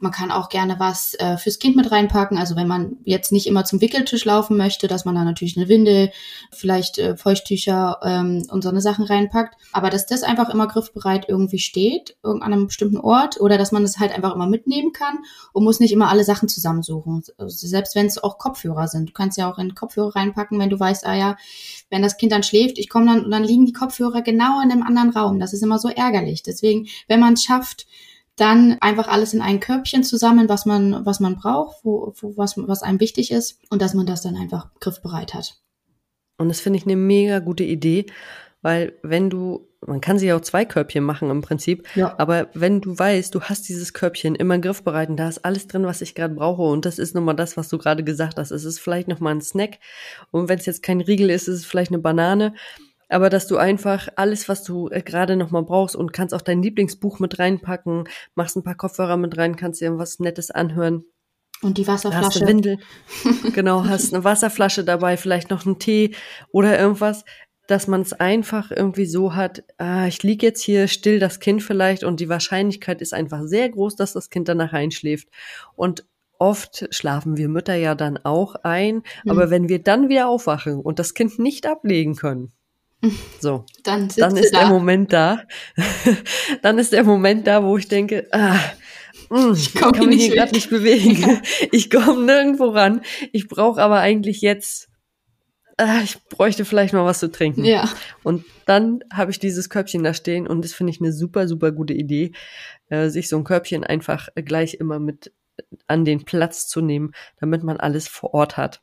[0.00, 2.38] man kann auch gerne was äh, fürs Kind mit reinpacken.
[2.38, 5.68] Also wenn man jetzt nicht immer zum Wickeltisch laufen möchte, dass man da natürlich eine
[5.68, 6.10] Windel,
[6.50, 9.56] vielleicht äh, Feuchttücher ähm, und so eine Sachen reinpackt.
[9.72, 13.84] Aber dass das einfach immer griffbereit irgendwie steht, an einem bestimmten Ort, oder dass man
[13.84, 15.18] es das halt einfach immer mitnehmen kann
[15.52, 17.22] und muss nicht immer alle Sachen zusammensuchen.
[17.38, 19.10] Also selbst wenn es auch Kopfhörer sind.
[19.10, 21.36] Du kannst ja auch in Kopfhörer reinpacken, wenn du weißt, ah ja,
[21.90, 24.70] wenn das Kind dann schläft, ich komme dann und dann liegen die Kopfhörer genau in
[24.70, 25.40] einem anderen Raum.
[25.40, 26.42] Das ist immer so ärgerlich.
[26.42, 27.86] Deswegen, wenn man es schafft,
[28.36, 32.56] dann einfach alles in ein Körbchen zusammen, was man, was man braucht, wo, wo, was,
[32.56, 35.60] was einem wichtig ist und dass man das dann einfach griffbereit hat.
[36.38, 38.06] Und das finde ich eine mega gute Idee,
[38.62, 42.14] weil wenn du, man kann sich auch zwei Körbchen machen im Prinzip, ja.
[42.18, 45.84] aber wenn du weißt, du hast dieses Körbchen immer griffbereit und da ist alles drin,
[45.84, 48.50] was ich gerade brauche und das ist nochmal das, was du gerade gesagt hast.
[48.52, 49.78] Es ist vielleicht nochmal ein Snack
[50.30, 52.54] und wenn es jetzt kein Riegel ist, ist es vielleicht eine Banane
[53.10, 56.42] aber dass du einfach alles, was du äh, gerade noch mal brauchst und kannst auch
[56.42, 58.04] dein Lieblingsbuch mit reinpacken,
[58.34, 61.04] machst ein paar Kopfhörer mit rein, kannst dir was Nettes anhören.
[61.62, 62.26] Und die Wasserflasche.
[62.26, 62.78] Hast eine Windel.
[63.52, 66.14] genau, hast eine Wasserflasche dabei, vielleicht noch einen Tee
[66.52, 67.24] oder irgendwas,
[67.66, 71.62] dass man es einfach irgendwie so hat, ah, ich lieg jetzt hier still, das Kind
[71.62, 75.28] vielleicht, und die Wahrscheinlichkeit ist einfach sehr groß, dass das Kind danach einschläft.
[75.76, 76.04] Und
[76.38, 79.30] oft schlafen wir Mütter ja dann auch ein, mhm.
[79.30, 82.52] aber wenn wir dann wieder aufwachen und das Kind nicht ablegen können,
[83.40, 84.60] so, dann, dann ist da.
[84.60, 85.42] der Moment da.
[86.62, 88.58] dann ist der Moment da, wo ich denke, ah,
[89.30, 91.20] mh, mm, ich, kann mich hier gerade nicht bewegen.
[91.20, 91.40] Ja.
[91.72, 93.00] Ich komme nirgendwo ran.
[93.32, 94.88] Ich brauche aber eigentlich jetzt,
[95.78, 97.64] ah, ich bräuchte vielleicht mal was zu trinken.
[97.64, 97.88] Ja.
[98.22, 101.72] Und dann habe ich dieses Körbchen da stehen und das finde ich eine super, super
[101.72, 102.32] gute Idee,
[102.88, 105.32] äh, sich so ein Körbchen einfach gleich immer mit
[105.86, 108.82] an den Platz zu nehmen, damit man alles vor Ort hat.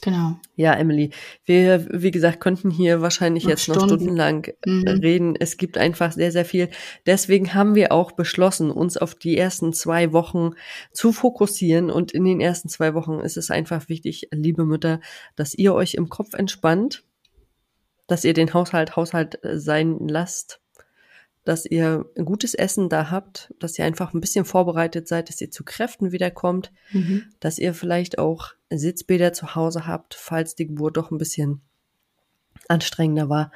[0.00, 0.38] Genau.
[0.56, 1.10] Ja, Emily,
[1.44, 3.80] wir, wie gesagt, könnten hier wahrscheinlich noch jetzt Stunden.
[3.80, 4.88] noch stundenlang äh, mhm.
[4.88, 5.36] reden.
[5.38, 6.68] Es gibt einfach sehr, sehr viel.
[7.06, 10.50] Deswegen haben wir auch beschlossen, uns auf die ersten zwei Wochen
[10.92, 11.90] zu fokussieren.
[11.90, 15.00] Und in den ersten zwei Wochen ist es einfach wichtig, liebe Mütter,
[15.36, 17.04] dass ihr euch im Kopf entspannt,
[18.06, 20.60] dass ihr den Haushalt Haushalt äh, sein lasst,
[21.48, 25.40] dass ihr ein gutes Essen da habt, dass ihr einfach ein bisschen vorbereitet seid, dass
[25.40, 27.24] ihr zu Kräften wiederkommt, mhm.
[27.40, 31.62] dass ihr vielleicht auch Sitzbäder zu Hause habt, falls die Geburt doch ein bisschen
[32.68, 33.50] anstrengender war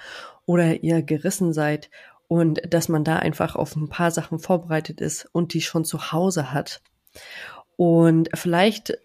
[0.46, 1.90] oder ihr gerissen seid
[2.28, 6.12] und dass man da einfach auf ein paar Sachen vorbereitet ist und die schon zu
[6.12, 6.80] Hause hat.
[7.76, 8.96] Und vielleicht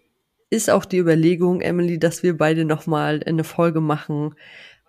[0.48, 4.34] ist auch die Überlegung, Emily, dass wir beide nochmal eine Folge machen.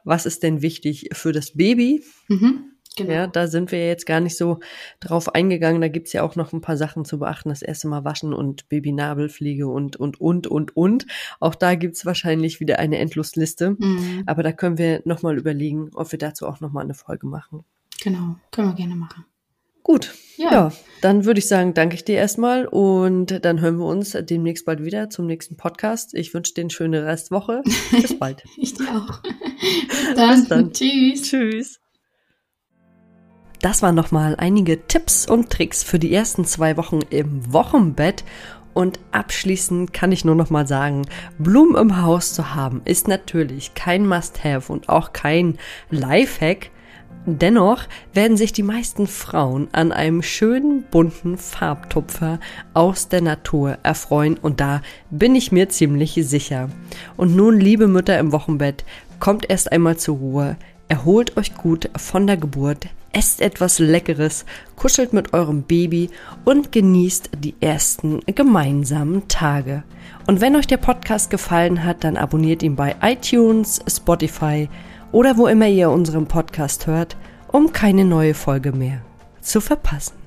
[0.06, 2.02] Was ist denn wichtig für das Baby?
[2.30, 2.79] Mhm.
[3.00, 3.14] Genau.
[3.14, 4.60] Ja, da sind wir jetzt gar nicht so
[5.00, 5.82] drauf eingegangen.
[5.82, 7.50] Da gibt's ja auch noch ein paar Sachen zu beachten.
[7.50, 11.06] Das erste Mal waschen und Babynabelfliege und, und, und, und, und.
[11.40, 13.72] Auch da gibt's wahrscheinlich wieder eine Endlosliste.
[13.72, 14.24] Mhm.
[14.26, 17.64] Aber da können wir nochmal überlegen, ob wir dazu auch nochmal eine Folge machen.
[18.02, 19.26] Genau, können wir gerne machen.
[19.84, 20.52] Gut, ja.
[20.52, 20.72] ja,
[21.02, 24.84] dann würde ich sagen, danke ich dir erstmal und dann hören wir uns demnächst bald
[24.84, 26.14] wieder zum nächsten Podcast.
[26.14, 27.64] Ich wünsche dir eine schöne Restwoche.
[27.92, 28.44] Bis bald.
[28.58, 29.22] ich dir auch.
[29.90, 30.40] Bis dann.
[30.40, 30.74] Bis dann.
[30.74, 31.22] Tschüss.
[31.24, 31.80] Tschüss.
[33.62, 38.24] Das waren nochmal einige Tipps und Tricks für die ersten zwei Wochen im Wochenbett.
[38.74, 41.06] Und abschließend kann ich nur noch mal sagen,
[41.38, 45.58] Blumen im Haus zu haben ist natürlich kein Must-Have und auch kein
[45.90, 46.70] Lifehack.
[47.26, 47.84] Dennoch
[48.14, 52.40] werden sich die meisten Frauen an einem schönen bunten Farbtupfer
[52.74, 56.70] aus der Natur erfreuen und da bin ich mir ziemlich sicher.
[57.18, 58.86] Und nun, liebe Mütter im Wochenbett,
[59.20, 60.56] kommt erst einmal zur Ruhe,
[60.88, 64.46] erholt euch gut von der Geburt, esst etwas Leckeres,
[64.76, 66.10] kuschelt mit eurem Baby
[66.46, 69.84] und genießt die ersten gemeinsamen Tage.
[70.28, 74.70] Und wenn euch der Podcast gefallen hat, dann abonniert ihn bei iTunes, Spotify
[75.12, 79.02] oder wo immer ihr unseren Podcast hört, um keine neue Folge mehr
[79.42, 80.19] zu verpassen.